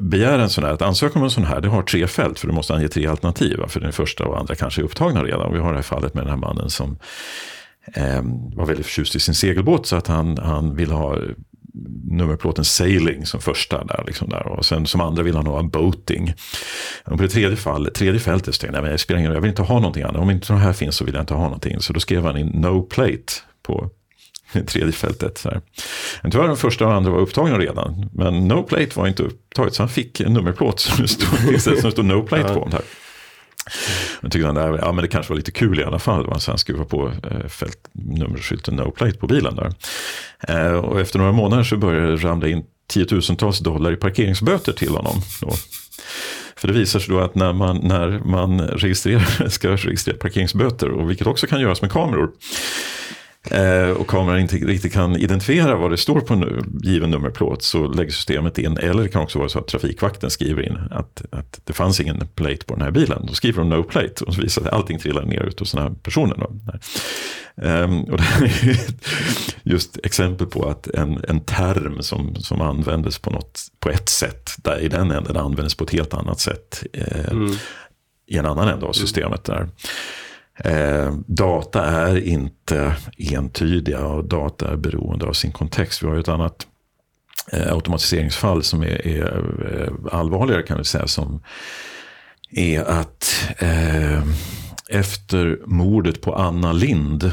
begära 0.00 0.42
en 0.42 0.50
sån 0.50 0.64
här, 0.64 0.72
att 0.72 0.82
ansöka 0.82 1.18
om 1.18 1.24
en 1.24 1.30
sån 1.30 1.44
här, 1.44 1.60
det 1.60 1.68
har 1.68 1.82
tre 1.82 2.06
fält, 2.06 2.38
för 2.38 2.46
du 2.46 2.52
måste 2.52 2.74
ange 2.74 2.88
tre 2.88 3.06
alternativ. 3.06 3.60
För 3.68 3.80
den 3.80 3.92
första 3.92 4.24
och 4.24 4.38
andra 4.38 4.54
kanske 4.54 4.80
är 4.80 4.84
upptagna 4.84 5.24
redan. 5.24 5.52
Vi 5.52 5.58
har 5.58 5.70
det 5.70 5.78
här 5.78 5.82
fallet 5.82 6.14
med 6.14 6.24
den 6.24 6.30
här 6.30 6.36
mannen 6.36 6.70
som 6.70 6.98
eh, 7.94 8.22
var 8.54 8.66
väldigt 8.66 8.86
förtjust 8.86 9.16
i 9.16 9.20
sin 9.20 9.34
segelbåt 9.34 9.86
så 9.86 9.96
att 9.96 10.06
han, 10.06 10.38
han 10.38 10.76
ville 10.76 10.94
ha 10.94 11.18
nummerplåten 12.04 12.64
Sailing 12.64 13.26
som 13.26 13.40
första 13.40 13.84
där. 13.84 14.04
Liksom 14.06 14.28
där. 14.28 14.46
Och 14.46 14.64
sen 14.64 14.86
som 14.86 15.00
andra 15.00 15.22
vill 15.22 15.36
han 15.36 15.46
ha 15.46 15.62
Boating. 15.62 16.34
Och 17.04 17.16
på 17.16 17.22
det 17.22 17.28
tredje, 17.28 17.56
fall, 17.56 17.90
tredje 17.94 18.20
fältet 18.20 18.54
så 18.54 18.60
tänkte 18.60 18.76
jag, 18.76 18.82
nej, 18.82 18.90
jag, 18.90 19.00
spelar 19.00 19.20
ingen, 19.20 19.32
jag 19.32 19.40
vill 19.40 19.50
inte 19.50 19.62
ha 19.62 19.74
någonting 19.74 20.02
annat. 20.02 20.16
Om 20.16 20.30
inte 20.30 20.46
sådana 20.46 20.64
här 20.64 20.72
finns 20.72 20.96
så 20.96 21.04
vill 21.04 21.14
jag 21.14 21.22
inte 21.22 21.34
ha 21.34 21.42
någonting. 21.42 21.80
Så 21.80 21.92
då 21.92 22.00
skrev 22.00 22.24
han 22.24 22.36
in 22.36 22.46
No 22.46 22.82
Plate 22.82 23.32
på 23.62 23.90
tredje 24.66 24.92
fältet. 24.92 25.38
Så 25.38 25.48
här. 25.48 25.60
Men 26.22 26.30
tyvärr 26.30 26.46
den 26.46 26.56
första 26.56 26.86
och 26.86 26.92
andra 26.92 27.10
var 27.10 27.18
upptagna 27.18 27.58
redan. 27.58 28.10
Men 28.12 28.48
No 28.48 28.62
Plate 28.62 28.90
var 28.94 29.08
inte 29.08 29.22
upptaget 29.22 29.74
så 29.74 29.82
han 29.82 29.88
fick 29.88 30.20
en 30.20 30.32
nummerplåt 30.32 30.80
som 30.80 31.02
det 31.02 31.08
stod, 31.08 31.60
som 31.80 31.90
stod 31.90 32.04
No 32.04 32.22
Plate 32.22 32.54
på. 32.54 32.68
Här. 32.72 32.82
Jag 34.20 34.32
tyckte 34.32 34.46
han 34.46 34.54
där, 34.54 34.78
ja 34.78 34.92
men 34.92 35.02
det 35.02 35.08
kanske 35.08 35.32
var 35.32 35.36
lite 35.36 35.50
kul 35.50 35.80
i 35.80 35.84
alla 35.84 35.98
fall. 35.98 36.26
Va? 36.26 36.38
Så 36.38 36.50
han 36.50 36.58
skruvar 36.58 36.84
på 36.84 37.12
eh, 37.30 37.46
fältnummerskylten 37.48 38.76
No 38.76 38.90
Plate 38.90 39.18
på 39.18 39.26
bilen 39.26 39.56
där. 39.56 39.72
Eh, 40.48 40.72
och 40.72 41.00
efter 41.00 41.18
några 41.18 41.32
månader 41.32 41.64
så 41.64 41.76
började 41.76 42.10
det 42.10 42.16
ramla 42.16 42.48
in 42.48 42.64
tiotusentals 42.88 43.58
dollar 43.58 43.92
i 43.92 43.96
parkeringsböter 43.96 44.72
till 44.72 44.88
honom. 44.88 45.22
Då. 45.40 45.52
För 46.56 46.68
det 46.68 46.74
visar 46.74 47.00
sig 47.00 47.14
då 47.14 47.20
att 47.20 47.34
när 47.34 47.52
man, 47.52 47.76
när 47.76 48.20
man 48.24 48.60
registrerar, 48.60 49.48
ska 49.48 49.70
registrera 49.70 50.16
parkeringsböter, 50.16 50.88
och 50.88 51.10
vilket 51.10 51.26
också 51.26 51.46
kan 51.46 51.60
göras 51.60 51.82
med 51.82 51.92
kameror, 51.92 52.30
och 53.96 54.06
kameran 54.06 54.40
inte 54.40 54.56
riktigt 54.56 54.92
kan 54.92 55.16
identifiera 55.16 55.76
vad 55.76 55.90
det 55.90 55.96
står 55.96 56.20
på 56.20 56.34
en 56.34 56.80
given 56.82 57.10
nummerplåt 57.10 57.62
så 57.62 57.86
lägger 57.86 58.10
systemet 58.10 58.58
in, 58.58 58.76
eller 58.76 59.02
det 59.02 59.08
kan 59.08 59.22
också 59.22 59.38
vara 59.38 59.48
så 59.48 59.58
att 59.58 59.66
trafikvakten 59.66 60.30
skriver 60.30 60.62
in 60.62 60.78
att, 60.90 61.22
att 61.30 61.60
det 61.64 61.72
fanns 61.72 62.00
ingen 62.00 62.28
plate 62.34 62.64
på 62.66 62.74
den 62.74 62.82
här 62.82 62.90
bilen. 62.90 63.26
Då 63.26 63.34
skriver 63.34 63.58
de 63.58 63.68
no 63.68 63.82
plate 63.82 64.24
och 64.24 64.34
så 64.34 64.40
visar 64.40 64.62
det 64.62 64.68
att 64.68 64.74
allting 64.74 64.98
trillar 64.98 65.24
ner 65.24 65.42
ut 65.42 65.60
hos 65.60 65.72
den 65.72 65.82
här 65.82 65.90
personen. 66.02 66.38
Då. 66.40 66.52
Um, 67.54 68.04
och 68.04 68.16
det 68.16 68.22
här 68.22 68.44
är 68.44 68.76
just 69.62 69.98
exempel 70.02 70.46
på 70.46 70.68
att 70.68 70.86
en, 70.86 71.24
en 71.28 71.40
term 71.40 72.02
som, 72.02 72.34
som 72.36 72.60
användes 72.60 73.18
på, 73.18 73.30
något, 73.30 73.60
på 73.80 73.90
ett 73.90 74.08
sätt, 74.08 74.50
där 74.56 74.78
i 74.80 74.88
den 74.88 75.10
änden 75.10 75.36
användes 75.36 75.74
på 75.74 75.84
ett 75.84 75.90
helt 75.90 76.14
annat 76.14 76.40
sätt 76.40 76.82
eh, 76.92 77.30
mm. 77.30 77.52
i 78.26 78.36
en 78.36 78.46
annan 78.46 78.68
ände 78.68 78.86
av 78.86 78.92
systemet. 78.92 79.44
där. 79.44 79.68
Eh, 80.64 81.12
data 81.26 81.84
är 81.84 82.16
inte 82.18 82.96
entydiga 83.18 84.06
och 84.06 84.24
data 84.24 84.72
är 84.72 84.76
beroende 84.76 85.26
av 85.26 85.32
sin 85.32 85.52
kontext. 85.52 86.02
Vi 86.02 86.06
har 86.06 86.14
ju 86.14 86.20
ett 86.20 86.28
annat 86.28 86.66
eh, 87.52 87.72
automatiseringsfall 87.72 88.62
som 88.62 88.82
är, 88.82 89.06
är 89.06 89.82
eh, 89.82 90.18
allvarligare 90.18 90.62
kan 90.62 90.78
vi 90.78 90.84
säga. 90.84 91.06
Som 91.06 91.42
är 92.50 92.84
att 92.84 93.48
eh, 93.58 94.22
efter 94.88 95.60
mordet 95.66 96.20
på 96.20 96.34
Anna 96.34 96.72
Lind 96.72 97.32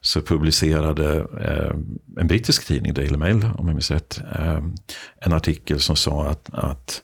så 0.00 0.22
publicerade 0.22 1.26
eh, 1.40 1.74
en 2.20 2.26
brittisk 2.26 2.66
tidning, 2.66 2.94
Daily 2.94 3.16
Mail 3.16 3.44
om 3.58 3.66
jag 3.66 3.74
minns 3.74 3.90
rätt, 3.90 4.20
eh, 4.34 4.62
en 5.20 5.32
artikel 5.32 5.80
som 5.80 5.96
sa 5.96 6.26
att, 6.26 6.50
att 6.52 7.02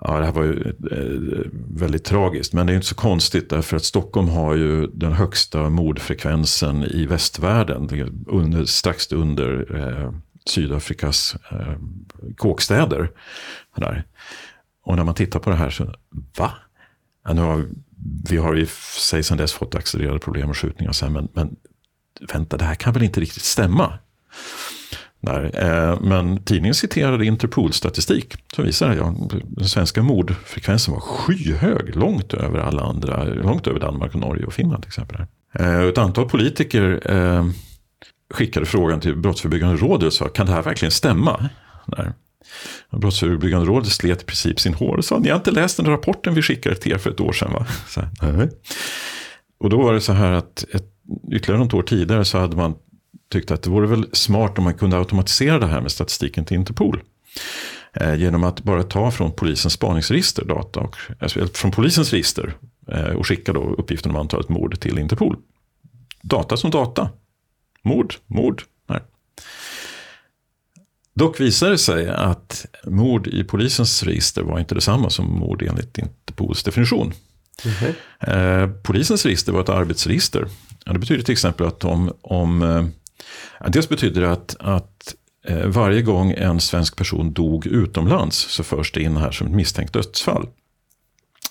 Ja, 0.00 0.18
det 0.18 0.24
här 0.24 0.32
var 0.32 0.42
ju 0.42 0.74
eh, 0.90 0.98
eh, 0.98 1.46
väldigt 1.70 2.04
tragiskt. 2.04 2.52
Men 2.52 2.66
det 2.66 2.72
är 2.72 2.74
inte 2.74 2.86
så 2.86 2.94
konstigt 2.94 3.50
därför 3.50 3.76
att 3.76 3.84
Stockholm 3.84 4.28
har 4.28 4.54
ju 4.54 4.86
den 4.86 5.12
högsta 5.12 5.70
mordfrekvensen 5.70 6.84
i 6.84 7.06
västvärlden. 7.06 7.88
Under, 8.26 8.64
strax 8.64 9.12
under 9.12 9.76
eh, 9.76 10.12
Sydafrikas 10.46 11.36
eh, 11.50 11.74
kåkstäder. 12.36 13.10
Där. 13.76 14.04
Och 14.84 14.96
när 14.96 15.04
man 15.04 15.14
tittar 15.14 15.40
på 15.40 15.50
det 15.50 15.56
här 15.56 15.70
så, 15.70 15.94
va? 16.38 16.52
Ja, 17.24 17.32
nu 17.32 17.40
har, 17.40 17.68
vi 18.28 18.36
har 18.36 18.58
i 18.58 18.66
sig 19.00 19.22
sedan 19.22 19.38
dess 19.38 19.52
fått 19.52 19.74
accelererade 19.74 20.18
problem 20.18 20.50
och 20.50 20.58
skjutningar 20.58 20.92
sen, 20.92 21.12
men, 21.12 21.28
men 21.32 21.56
vänta, 22.32 22.56
det 22.56 22.64
här 22.64 22.74
kan 22.74 22.92
väl 22.92 23.02
inte 23.02 23.20
riktigt 23.20 23.42
stämma? 23.42 23.98
Där. 25.24 25.50
Eh, 25.54 26.00
men 26.00 26.44
tidningen 26.44 26.74
citerade 26.74 27.26
Interpol-statistik 27.26 28.34
som 28.54 28.64
visar 28.64 28.90
att 28.90 28.96
ja, 28.96 29.14
den 29.46 29.68
svenska 29.68 30.02
mordfrekvensen 30.02 30.94
var 30.94 31.00
skyhög. 31.00 31.96
Långt 31.96 32.34
över 32.34 32.58
alla 32.58 32.82
andra, 32.82 33.24
långt 33.24 33.66
över 33.66 33.80
Danmark, 33.80 34.14
och 34.14 34.20
Norge 34.20 34.44
och 34.44 34.52
Finland 34.52 34.82
till 34.82 34.88
exempel. 34.88 35.26
Eh, 35.58 35.80
ett 35.80 35.98
antal 35.98 36.28
politiker 36.28 37.00
eh, 37.04 37.46
skickade 38.34 38.66
frågan 38.66 39.00
till 39.00 39.16
Brottsförebyggande 39.16 39.76
rådet 39.76 40.06
och 40.06 40.12
sa 40.12 40.28
kan 40.28 40.46
det 40.46 40.52
här 40.52 40.62
verkligen 40.62 40.92
stämma? 40.92 41.50
Där. 41.86 42.12
Brottsförebyggande 42.90 43.66
rådet 43.66 43.88
slet 43.88 44.22
i 44.22 44.24
princip 44.24 44.60
sin 44.60 44.74
hår 44.74 44.96
och 44.96 45.04
sa 45.04 45.18
ni 45.18 45.28
har 45.28 45.36
inte 45.36 45.50
läst 45.50 45.76
den 45.76 45.86
rapporten 45.86 46.34
vi 46.34 46.42
skickade 46.42 46.76
till 46.76 46.92
er 46.92 46.98
för 46.98 47.10
ett 47.10 47.20
år 47.20 47.32
sedan 47.32 47.52
va? 47.52 47.66
Så, 47.88 48.00
och 49.58 49.70
då 49.70 49.82
var 49.82 49.94
det 49.94 50.00
så 50.00 50.12
här 50.12 50.32
att 50.32 50.64
ett, 50.72 50.84
ytterligare 51.32 51.64
något 51.64 51.74
år 51.74 51.82
tidigare 51.82 52.24
så 52.24 52.38
hade 52.38 52.56
man 52.56 52.74
tyckte 53.34 53.54
att 53.54 53.62
det 53.62 53.70
vore 53.70 53.86
väl 53.86 54.06
smart 54.12 54.58
om 54.58 54.64
man 54.64 54.74
kunde 54.74 54.96
automatisera 54.96 55.58
det 55.58 55.66
här 55.66 55.80
med 55.80 55.92
statistiken 55.92 56.44
till 56.44 56.56
Interpol. 56.56 57.02
Eh, 57.92 58.14
genom 58.14 58.44
att 58.44 58.62
bara 58.62 58.82
ta 58.82 59.10
från 59.10 59.32
polisens 59.32 59.72
spaningsregister 59.72 60.44
data, 60.44 60.80
och, 60.80 60.96
alltså 61.20 61.46
från 61.46 61.70
polisens 61.70 62.10
register 62.10 62.54
eh, 62.88 63.04
och 63.04 63.28
skicka 63.28 63.52
då 63.52 63.60
uppgiften 63.60 64.10
om 64.10 64.16
antalet 64.16 64.48
mord 64.48 64.80
till 64.80 64.98
Interpol. 64.98 65.36
Data 66.22 66.56
som 66.56 66.70
data. 66.70 67.10
Mord, 67.82 68.14
mord. 68.26 68.62
Nej. 68.86 69.00
Dock 71.14 71.40
visade 71.40 71.72
det 71.72 71.78
sig 71.78 72.08
att 72.08 72.66
mord 72.84 73.26
i 73.26 73.44
polisens 73.44 74.02
register 74.02 74.42
var 74.42 74.58
inte 74.58 74.74
detsamma 74.74 75.10
som 75.10 75.38
mord 75.38 75.62
enligt 75.62 75.98
Interpols 75.98 76.62
definition. 76.62 77.12
Mm 77.64 77.76
-hmm. 77.76 78.82
polisens 78.82 79.24
register 79.24 79.52
var 79.52 79.60
ett 79.60 79.68
arbetsregister. 79.68 80.48
Det 80.84 80.98
betyder 80.98 81.22
till 81.22 81.32
exempel 81.32 81.66
att 81.66 81.84
om, 81.84 82.12
om 82.22 82.62
eh, 82.62 82.84
Dels 83.68 83.88
betyder 83.88 84.20
det 84.20 84.32
att, 84.32 84.56
att 84.60 85.14
eh, 85.44 85.66
varje 85.66 86.02
gång 86.02 86.30
en 86.30 86.60
svensk 86.60 86.96
person 86.96 87.32
dog 87.32 87.66
utomlands 87.66 88.36
så 88.36 88.62
förs 88.62 88.92
det 88.92 89.02
in 89.02 89.16
här 89.16 89.30
som 89.30 89.46
ett 89.46 89.52
misstänkt 89.52 89.92
dödsfall. 89.92 90.48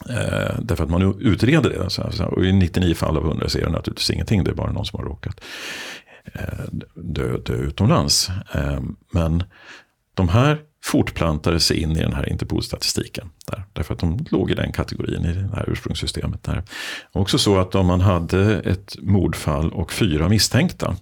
Eh, 0.09 0.59
därför 0.62 0.83
att 0.83 0.89
man 0.89 1.21
utreder 1.21 1.69
det. 1.69 1.83
Alltså, 1.83 2.01
alltså 2.01 2.23
och 2.23 2.45
i 2.45 2.53
99 2.53 2.95
fall 2.95 3.17
av 3.17 3.25
100 3.25 3.49
så 3.49 3.57
är 3.57 3.63
det 3.63 3.69
naturligtvis 3.69 4.09
ingenting. 4.09 4.43
Det 4.43 4.51
är 4.51 4.55
bara 4.55 4.71
någon 4.71 4.86
som 4.86 4.99
har 4.99 5.05
råkat 5.05 5.41
eh, 6.33 6.65
dö, 6.95 7.38
dö 7.38 7.53
utomlands. 7.53 8.29
Eh, 8.53 8.81
men 9.12 9.43
de 10.13 10.29
här 10.29 10.59
fortplantade 10.83 11.59
sig 11.59 11.77
in 11.81 11.91
i 11.91 12.01
den 12.01 12.13
här 12.13 12.29
Interpol-statistiken. 12.29 13.29
Där, 13.47 13.63
därför 13.73 13.93
att 13.93 13.99
de 13.99 14.25
låg 14.29 14.51
i 14.51 14.53
den 14.53 14.71
kategorin 14.71 15.25
i 15.25 15.33
det 15.33 15.49
här 15.55 15.69
ursprungssystemet. 15.69 16.43
Där. 16.43 16.63
Också 17.12 17.38
så 17.38 17.59
att 17.59 17.75
om 17.75 17.86
man 17.86 18.01
hade 18.01 18.59
ett 18.59 18.95
mordfall 19.01 19.73
och 19.73 19.91
fyra 19.91 20.29
misstänkta 20.29 20.95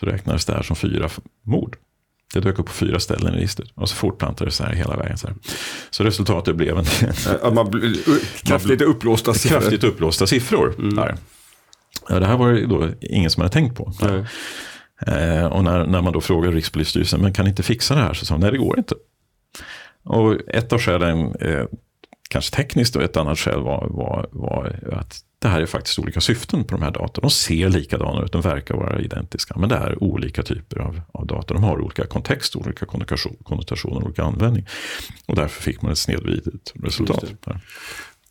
så 0.00 0.06
räknades 0.06 0.44
det 0.44 0.52
här 0.52 0.62
som 0.62 0.76
fyra 0.76 1.08
mord. 1.42 1.76
Det 2.34 2.40
dök 2.40 2.58
upp 2.58 2.66
på 2.66 2.72
fyra 2.72 3.00
ställen 3.00 3.34
i 3.34 3.36
registret. 3.36 3.68
Och 3.74 3.88
så 3.88 3.94
fortplantades 3.94 4.58
det 4.58 4.64
här 4.64 4.72
hela 4.72 4.96
vägen. 4.96 5.18
Så, 5.18 5.26
här. 5.26 5.36
så 5.90 6.04
resultatet 6.04 6.56
blev 6.56 6.78
en... 6.78 6.84
Att 7.42 7.54
man, 7.54 7.72
kraftigt 8.42 8.80
uppblåsta 8.80 9.34
siffror. 9.34 9.60
Kraftigt 9.60 9.84
uppblåsta 9.84 10.26
siffror. 10.26 10.74
Mm. 10.78 10.96
Där. 10.96 11.16
Ja, 12.08 12.20
det 12.20 12.26
här 12.26 12.36
var 12.36 12.52
det 12.52 12.66
då 12.66 12.88
ingen 13.00 13.30
som 13.30 13.40
hade 13.40 13.52
tänkt 13.52 13.76
på. 13.76 13.92
Eh, 15.06 15.46
och 15.46 15.64
när, 15.64 15.86
när 15.86 16.02
man 16.02 16.12
då 16.12 16.20
frågade 16.20 16.56
Rikspolisstyrelsen, 16.56 17.20
men 17.20 17.32
kan 17.32 17.44
ni 17.44 17.48
inte 17.48 17.62
fixa 17.62 17.94
det 17.94 18.00
här? 18.00 18.14
Så 18.14 18.26
sa 18.26 18.34
de, 18.34 18.40
nej 18.40 18.50
det 18.50 18.58
går 18.58 18.78
inte. 18.78 18.94
Och 20.04 20.36
ett 20.48 20.72
av 20.72 20.78
skälen, 20.78 21.34
eh, 21.34 21.64
kanske 22.30 22.56
tekniskt 22.56 22.96
och 22.96 23.02
ett 23.02 23.16
annat 23.16 23.38
skäl 23.38 23.60
var, 23.60 23.88
var, 23.90 24.28
var 24.32 24.92
att 24.92 25.20
det 25.38 25.48
här 25.48 25.60
är 25.60 25.66
faktiskt 25.66 25.98
olika 25.98 26.20
syften 26.20 26.64
på 26.64 26.74
de 26.74 26.82
här 26.82 26.90
datorn. 26.90 27.22
De 27.22 27.30
ser 27.30 27.68
likadana 27.68 28.24
ut, 28.24 28.32
de 28.32 28.42
verkar 28.42 28.74
vara 28.74 29.00
identiska. 29.00 29.54
Men 29.58 29.68
det 29.68 29.74
är 29.74 30.02
olika 30.02 30.42
typer 30.42 30.78
av, 30.78 31.00
av 31.12 31.26
data. 31.26 31.54
De 31.54 31.62
har 31.62 31.80
olika 31.80 32.06
kontext, 32.06 32.56
olika 32.56 32.86
konnotationer, 33.42 34.04
olika 34.04 34.22
användning. 34.22 34.66
Och 35.26 35.36
därför 35.36 35.62
fick 35.62 35.82
man 35.82 35.92
ett 35.92 35.98
snedvridet 35.98 36.72
resultat. 36.74 37.24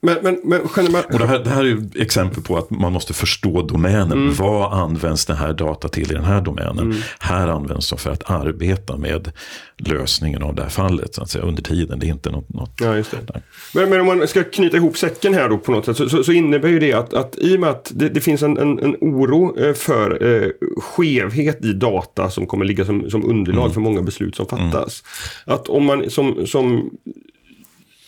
Men, 0.06 0.18
men, 0.22 0.39
men, 0.44 0.62
och 0.62 1.20
det, 1.20 1.28
här, 1.28 1.39
det 1.39 1.50
här 1.50 1.62
är 1.62 1.65
ju 1.65 1.89
exempel 1.96 2.44
på 2.44 2.58
att 2.58 2.70
man 2.70 2.94
måste 2.94 3.13
förstå 3.13 3.62
domänen. 3.62 4.12
Mm. 4.12 4.34
Vad 4.34 4.74
används 4.74 5.26
den 5.26 5.38
här 5.38 5.54
data 5.54 5.88
till 5.88 6.12
i 6.12 6.13
den 6.13 6.24
här 6.24 6.41
domänen? 6.41 6.80
Mm. 6.80 6.98
Här 7.20 7.48
används 7.48 7.89
de 7.89 8.00
för 8.00 8.12
att 8.12 8.32
arbeta 8.32 8.98
med 8.98 9.32
lösningen 9.78 10.44
av 10.44 10.56
det 10.56 10.63
här 10.63 10.70
fallet 10.70 11.15
så 11.15 11.22
att 11.22 11.30
säga, 11.30 11.44
under 11.44 11.63
tiden. 11.63 12.00
Det 12.00 12.06
är 12.06 12.10
inte 12.10 12.30
något... 12.30 12.50
något 12.50 12.72
ja, 12.82 12.96
just 12.96 13.12
det. 13.12 13.41
Men, 13.74 13.89
men, 13.89 14.00
om 14.00 14.06
man 14.06 14.28
ska 14.28 14.44
knyta 14.44 14.78
ihop 14.78 14.98
säcken 14.98 15.34
här 15.34 15.50
då 15.50 15.58
på 15.58 15.72
något 15.72 15.86
sätt 15.86 15.98
så, 15.98 16.10
så, 16.10 16.24
så 16.24 16.32
innebär 16.32 16.70
ju 16.70 16.80
det 16.80 16.94
att, 16.94 17.13
att 17.13 17.38
i 17.38 17.56
och 17.56 17.60
med 17.60 17.70
att 17.70 17.91
det, 17.96 18.10
det 18.10 18.22
finns 18.22 18.44
en, 18.44 18.58
en, 18.58 18.80
en, 18.80 18.96
oro 19.02 19.60
eh, 19.60 19.74
för 19.74 20.24
eh, 20.24 20.50
skevhet 20.78 21.65
i 21.65 21.74
data 21.74 22.30
som 22.30 22.48
kommer 22.48 22.65
ligga 22.65 22.86
som, 22.86 23.10
som 23.10 23.30
underlag 23.30 23.63
mm. 23.63 23.74
för 23.74 23.82
många 23.82 24.02
beslut 24.02 24.36
som 24.36 24.46
fattas. 24.46 25.04
Mm. 25.46 25.56
Att 25.56 25.70
om 25.70 25.86
man 25.86 26.10
som, 26.10 26.48
som 26.48 26.91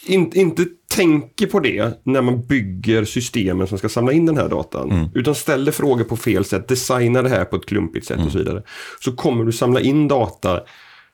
in, 0.10 0.32
inte 0.34 0.66
tänker 0.96 1.48
på 1.48 1.60
det 1.60 2.02
när 2.04 2.22
man 2.22 2.46
bygger 2.46 3.06
systemen 3.06 3.68
som 3.68 3.78
ska 3.78 3.90
samla 3.90 4.12
in 4.12 4.26
den 4.26 4.38
här 4.38 4.50
datan. 4.50 4.92
Mm. 4.92 5.10
Utan 5.16 5.36
ställer 5.36 5.72
frågor 5.72 6.04
på 6.04 6.18
fel 6.18 6.46
sätt, 6.46 6.68
designar 6.68 7.24
det 7.24 7.30
här 7.30 7.46
på 7.46 7.56
ett 7.56 7.66
klumpigt 7.66 8.06
sätt 8.06 8.16
mm. 8.16 8.26
och 8.26 8.32
så 8.32 8.38
vidare. 8.38 8.64
Så 9.00 9.12
kommer 9.12 9.46
du 9.46 9.52
samla 9.52 9.80
in 9.80 10.08
data 10.08 10.60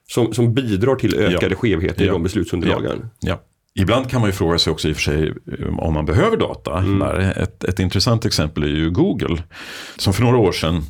som, 0.07 0.33
som 0.33 0.53
bidrar 0.53 0.95
till 0.95 1.15
ökade 1.15 1.53
ja. 1.53 1.55
skevheter 1.55 2.05
ja. 2.05 2.09
i 2.09 2.13
de 2.13 2.23
beslutsunderlagen. 2.23 3.09
Ja. 3.19 3.41
Ibland 3.75 4.09
kan 4.09 4.21
man 4.21 4.29
ju 4.29 4.33
fråga 4.33 4.57
sig 4.57 4.71
också 4.71 4.89
i 4.89 4.91
och 4.91 4.95
för 4.95 5.03
sig 5.03 5.33
om 5.77 5.93
man 5.93 6.05
behöver 6.05 6.37
data. 6.37 6.77
Mm. 6.77 7.01
Ett, 7.29 7.63
ett 7.63 7.79
intressant 7.79 8.25
exempel 8.25 8.63
är 8.63 8.67
ju 8.67 8.91
Google. 8.91 9.43
Som 9.97 10.13
för 10.13 10.23
några 10.23 10.37
år 10.37 10.51
sedan 10.51 10.83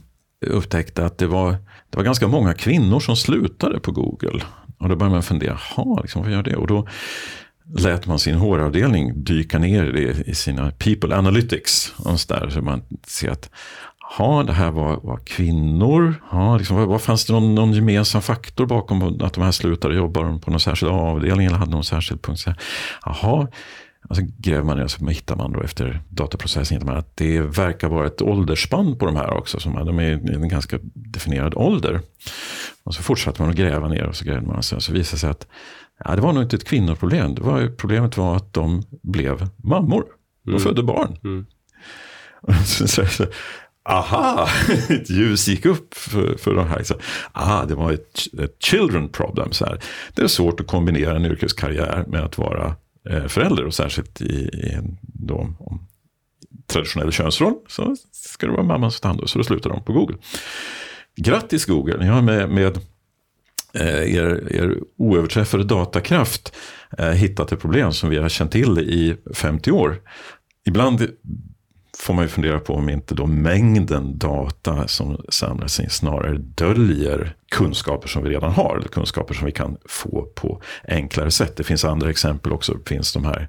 upptäckte 0.46 1.06
att 1.06 1.18
det 1.18 1.28
var, 1.28 1.52
det 1.90 1.98
var 1.98 2.04
ganska 2.04 2.28
många 2.28 2.54
kvinnor 2.54 3.00
som 3.00 3.16
slutade 3.16 3.80
på 3.80 3.92
Google. 3.92 4.44
Och 4.80 4.90
då 4.90 4.96
började 4.96 5.16
man 5.16 5.24
fundera, 5.24 5.60
jaha, 5.76 6.02
liksom, 6.02 6.22
vad 6.22 6.32
gör 6.32 6.44
det? 6.44 6.56
Och 6.56 6.68
då 6.68 6.88
lät 7.66 8.08
man 8.08 8.20
sin 8.20 8.36
HR-avdelning 8.36 9.24
dyka 9.24 9.60
ner 9.60 9.84
i, 9.84 9.92
det, 9.92 10.28
i 10.28 10.36
sina 10.36 10.72
people 10.72 11.16
analytics. 11.16 11.94
Där, 12.28 12.50
så 12.50 12.62
man 12.62 12.82
ser 13.08 13.30
att 13.30 13.50
ha, 14.18 14.44
det 14.44 14.54
här 14.54 14.72
var, 14.72 15.00
var 15.04 15.18
kvinnor. 15.18 16.16
Ha, 16.30 16.58
liksom, 16.58 16.88
var, 16.88 17.00
fanns 17.00 17.26
det 17.26 17.34
någon, 17.34 17.56
någon, 17.56 17.74
gemensam 17.74 18.22
faktor 18.22 18.66
bakom 18.66 19.22
att 19.22 19.34
de 19.34 19.44
här 19.44 19.52
slutade 19.52 19.96
jobba 19.96 20.38
på 20.40 20.52
någon 20.52 20.60
särskild 20.60 20.92
avdelning 20.92 21.48
eller 21.48 21.58
hade 21.58 21.72
någon 21.72 21.84
särskild 21.84 22.22
punkt? 22.22 22.46
Jaha, 23.06 23.48
och 24.10 24.18
gräver 24.18 24.64
man 24.64 24.78
ner 24.78 24.88
så 24.88 25.06
hittar 25.06 25.36
man 25.36 25.52
då 25.52 25.62
efter 25.62 26.02
dataprocessen 26.10 26.90
att 26.90 27.18
det 27.18 27.42
verkar 27.42 27.88
vara 27.88 28.08
ett 28.08 28.22
åldersspann 28.22 28.98
på 28.98 29.06
de 29.06 29.16
här 29.16 29.34
också. 29.34 29.60
Som 29.60 29.74
de 29.74 30.00
är 30.00 30.32
i 30.32 30.34
en 30.36 30.50
ganska 30.50 30.80
definierad 30.94 31.54
ålder. 31.56 32.02
Och 32.84 32.96
så 32.96 33.04
fortsatte 33.04 33.42
man 33.42 33.52
att 33.52 33.58
gräva 33.58 33.88
ner 33.88 34.04
och 34.04 34.16
så 34.16 34.26
grävde 34.26 34.48
man. 34.48 34.64
Så, 34.64 34.80
så 34.80 34.94
visade 34.94 35.16
det 35.16 35.20
sig 35.20 35.30
att 35.30 35.48
Ja, 36.06 36.16
det 36.16 36.22
var 36.22 36.34
nog 36.34 36.44
inte 36.44 36.56
ett 36.56 36.64
kvinnoproblem. 36.64 37.36
Det 37.36 37.42
var, 37.42 37.68
problemet 37.78 38.18
var 38.18 38.36
att 38.36 38.54
de 38.54 38.84
blev 39.04 39.50
mammor. 39.64 40.06
De 40.44 40.50
mm. 40.50 40.62
födde 40.62 40.84
barn. 40.84 41.18
Mm. 41.24 41.46
Så, 42.66 42.88
så, 42.88 43.06
så, 43.06 43.26
aha, 43.90 44.48
ett 44.90 45.10
ljus 45.10 45.48
gick 45.48 45.66
upp 45.66 45.94
för, 45.94 46.38
för 46.38 46.56
de 46.56 46.68
här. 46.68 46.84
Så, 46.84 46.96
ah, 47.32 47.66
det 47.66 47.76
var 47.76 47.92
ett, 47.92 48.40
ett 48.40 48.56
children 48.64 49.10
problem. 49.10 49.52
Så 49.52 49.66
här. 49.66 49.80
Det 50.14 50.22
är 50.22 50.28
svårt 50.28 50.60
att 50.60 50.68
kombinera 50.68 51.16
en 51.16 51.26
yrkeskarriär 51.26 52.06
med 52.08 52.24
att 52.24 52.38
vara 52.38 52.76
eh, 53.10 53.26
förälder. 53.28 53.66
Och 53.66 53.74
särskilt 53.74 54.22
i, 54.22 54.50
i 54.54 54.74
en 54.74 54.98
då, 55.02 55.36
om, 55.60 55.88
traditionell 56.68 57.12
könsroll 57.12 57.56
så 57.68 57.96
ska 58.12 58.48
det 58.48 58.54
vara 58.54 58.64
mamman 58.64 58.92
som 58.92 59.02
tar 59.02 59.10
hand 59.10 59.22
om 59.22 59.28
Så 59.28 59.38
då 59.38 59.44
slutar 59.44 59.70
de 59.70 59.84
på 59.84 59.94
Google. 59.94 60.18
Grattis 61.16 61.66
Google, 61.66 61.98
ni 61.98 62.08
har 62.08 62.22
med, 62.22 62.50
med 62.50 62.80
Eh, 63.80 64.16
er, 64.16 64.54
er 64.56 64.76
oöverträffade 64.98 65.64
datakraft 65.64 66.54
eh, 66.98 67.10
hittat 67.10 67.52
ett 67.52 67.62
problem 67.62 67.94
som 67.94 68.10
vi 68.10 68.18
har 68.18 68.30
känt 68.30 68.52
till 68.52 68.80
i 68.80 69.16
50 69.36 69.72
år. 69.72 70.02
Ibland 70.66 71.08
får 71.98 72.14
man 72.14 72.24
ju 72.24 72.30
fundera 72.30 72.60
på 72.60 72.74
om 72.74 72.90
inte 72.90 73.16
då 73.16 73.26
mängden 73.26 74.18
data 74.18 74.88
som 74.88 75.26
samlas 75.30 75.80
in 75.80 75.90
snarare 75.90 76.38
döljer 76.38 77.36
kunskaper 77.52 78.08
som 78.08 78.24
vi 78.24 78.30
redan 78.30 78.52
har. 78.52 78.78
Eller 78.78 78.88
kunskaper 78.88 79.34
som 79.34 79.46
vi 79.46 79.52
kan 79.52 79.78
få 79.86 80.28
på 80.36 80.62
enklare 80.88 81.32
sätt. 81.32 81.56
Det 81.58 81.64
finns 81.64 81.86
andra 81.86 82.10
exempel 82.10 82.52
också. 82.52 82.74
Det 82.74 82.90
finns 82.90 83.14
de 83.14 83.26
här 83.26 83.48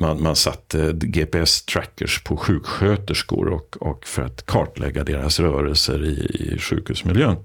man, 0.00 0.22
man 0.22 0.36
satte 0.36 0.92
GPS-trackers 0.92 2.24
på 2.24 2.36
sjuksköterskor 2.36 3.48
och, 3.48 3.76
och 3.80 4.06
för 4.06 4.22
att 4.22 4.46
kartlägga 4.46 5.04
deras 5.04 5.40
rörelser 5.40 6.04
i, 6.04 6.14
i 6.14 6.58
sjukhusmiljön. 6.58 7.36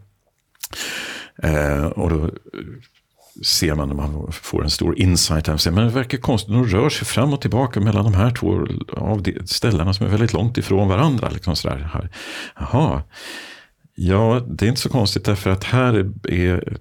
Eh, 1.43 1.85
och 1.85 2.09
då 2.09 2.29
ser 3.45 3.75
man 3.75 3.87
när 3.87 3.95
man 3.95 4.31
får 4.31 4.63
en 4.63 4.69
stor 4.69 4.99
insight. 4.99 5.47
Här, 5.47 5.71
men 5.71 5.85
det 5.85 5.91
verkar 5.91 6.17
konstigt, 6.17 6.53
de 6.53 6.65
rör 6.65 6.89
sig 6.89 7.07
fram 7.07 7.33
och 7.33 7.41
tillbaka 7.41 7.79
mellan 7.79 8.03
de 8.03 8.13
här 8.13 8.31
två 8.31 8.67
av 8.97 9.21
de 9.21 9.47
ställena 9.47 9.93
som 9.93 10.05
är 10.05 10.09
väldigt 10.09 10.33
långt 10.33 10.57
ifrån 10.57 10.87
varandra. 10.87 11.29
Liksom 11.29 11.55
sådär. 11.55 11.89
Här. 11.93 12.09
Jaha. 12.59 13.03
Ja, 13.95 14.45
det 14.47 14.65
är 14.65 14.69
inte 14.69 14.81
så 14.81 14.89
konstigt 14.89 15.25
därför 15.25 15.49
att 15.49 15.63
här 15.63 16.11
är, 16.23 16.77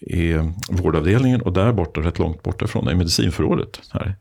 är, 0.00 0.52
vårdavdelningen 0.68 1.42
och 1.42 1.52
där 1.52 1.72
borta, 1.72 2.00
rätt 2.00 2.18
långt 2.18 2.42
borta 2.42 2.66
från, 2.66 2.88
är 2.88 2.94
medicinförrådet. 2.94 3.80
Här. 3.90 4.16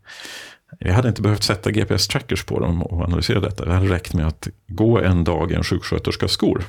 Jag 0.79 0.93
hade 0.93 1.07
inte 1.07 1.21
behövt 1.21 1.43
sätta 1.43 1.71
GPS-trackers 1.71 2.45
på 2.45 2.59
dem 2.59 2.83
och 2.83 3.01
analysera 3.01 3.39
detta. 3.39 3.65
Det 3.65 3.73
hade 3.73 3.93
räckt 3.93 4.13
med 4.13 4.27
att 4.27 4.47
gå 4.67 4.99
en 4.99 5.23
dag 5.23 5.51
i 5.51 5.55
en 5.55 5.63
sjuksköterskas 5.63 6.31
skor. 6.31 6.63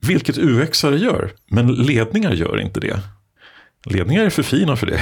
Vilket 0.00 0.38
UXare 0.38 0.96
gör, 0.98 1.32
men 1.50 1.74
ledningar 1.74 2.32
gör 2.32 2.60
inte 2.60 2.80
det. 2.80 3.00
Ledningar 3.84 4.24
är 4.24 4.30
för 4.30 4.42
fina 4.42 4.76
för 4.76 4.86
det. 4.86 5.00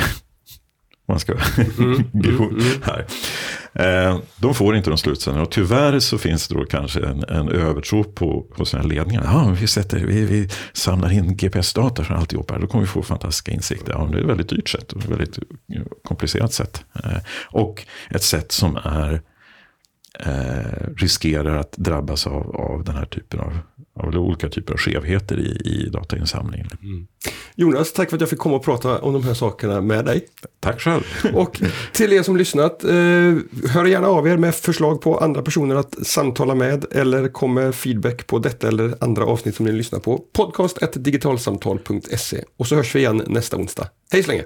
Man 1.09 1.21
ska 1.21 1.33
mm, 1.79 2.05
mm, 2.15 2.37
mm. 2.39 2.83
här. 2.83 3.07
Eh, 3.73 4.19
de 4.37 4.55
får 4.55 4.77
inte 4.77 4.91
de 4.91 4.99
slutsatserna 4.99 5.43
och 5.43 5.51
tyvärr 5.51 5.99
så 5.99 6.19
finns 6.19 6.49
det 6.49 6.55
då 6.55 6.65
kanske 6.65 7.01
en, 7.07 7.25
en 7.25 7.49
övertro 7.49 8.05
på, 8.05 8.43
på 8.57 8.65
sina 8.65 8.83
ledningar. 8.83 9.25
Ja, 9.25 9.57
vi, 9.61 9.67
sätter, 9.67 9.99
vi, 9.99 10.25
vi 10.25 10.49
samlar 10.73 11.13
in 11.13 11.37
GPS-data 11.37 12.05
från 12.05 12.17
alltihop 12.17 12.51
här, 12.51 12.59
då 12.59 12.67
kommer 12.67 12.85
vi 12.85 12.89
få 12.89 13.03
fantastiska 13.03 13.53
insikter. 13.53 13.93
Ja, 13.93 14.09
det 14.13 14.19
är 14.19 14.23
ett 14.23 14.29
väldigt 14.29 14.49
dyrt 14.49 14.69
sätt 14.69 14.93
och 14.93 15.03
ett 15.03 15.09
väldigt 15.09 15.39
komplicerat 16.05 16.53
sätt. 16.53 16.85
Eh, 17.05 17.19
och 17.47 17.87
ett 18.11 18.23
sätt 18.23 18.53
som 18.53 18.77
är 18.77 19.23
eh, 20.19 20.95
riskerar 20.97 21.57
att 21.57 21.73
drabbas 21.73 22.27
av, 22.27 22.57
av 22.57 22.85
den 22.85 22.95
här 22.95 23.07
typen 23.07 23.41
av, 23.41 23.59
av 23.97 24.17
olika 24.17 24.49
typer 24.49 24.73
av 24.73 24.79
skevheter 24.79 25.39
i, 25.39 25.61
i 25.65 25.89
datainsamlingen. 25.89 26.69
Mm. 26.83 27.07
Jonas, 27.55 27.93
tack 27.93 28.11
för 28.11 28.17
att 28.17 28.21
jag 28.21 28.31
fick 28.31 28.39
komma 28.39 28.57
och 28.57 28.65
prata 28.65 28.99
om 28.99 29.13
de 29.13 29.25
här 29.25 29.35
sakerna 29.35 29.81
med 29.81 30.05
dig. 30.05 30.27
Tack 30.61 30.81
själv. 30.81 31.03
och 31.35 31.63
till 31.93 32.13
er 32.13 32.23
som 32.23 32.37
lyssnat, 32.37 32.85
eh, 32.85 32.91
hör 33.71 33.85
gärna 33.85 34.09
av 34.09 34.29
er 34.29 34.37
med 34.37 34.55
förslag 34.55 35.01
på 35.01 35.19
andra 35.19 35.43
personer 35.43 35.75
att 35.75 36.07
samtala 36.07 36.55
med 36.55 36.85
eller 36.93 37.29
kom 37.29 37.55
med 37.55 37.75
feedback 37.75 38.27
på 38.27 38.39
detta 38.39 38.69
eller 38.69 38.95
andra 39.01 39.25
avsnitt 39.25 39.57
som 39.57 39.67
ni 39.67 39.73
lyssnar 39.73 39.99
på. 39.99 40.19
Podcast 40.33 40.79
digitalsamtal.se 40.95 42.45
och 42.57 42.67
så 42.67 42.75
hörs 42.75 42.95
vi 42.95 42.99
igen 42.99 43.23
nästa 43.27 43.57
onsdag. 43.57 43.89
Hej 44.13 44.23
så 44.23 44.31
länge! 44.31 44.45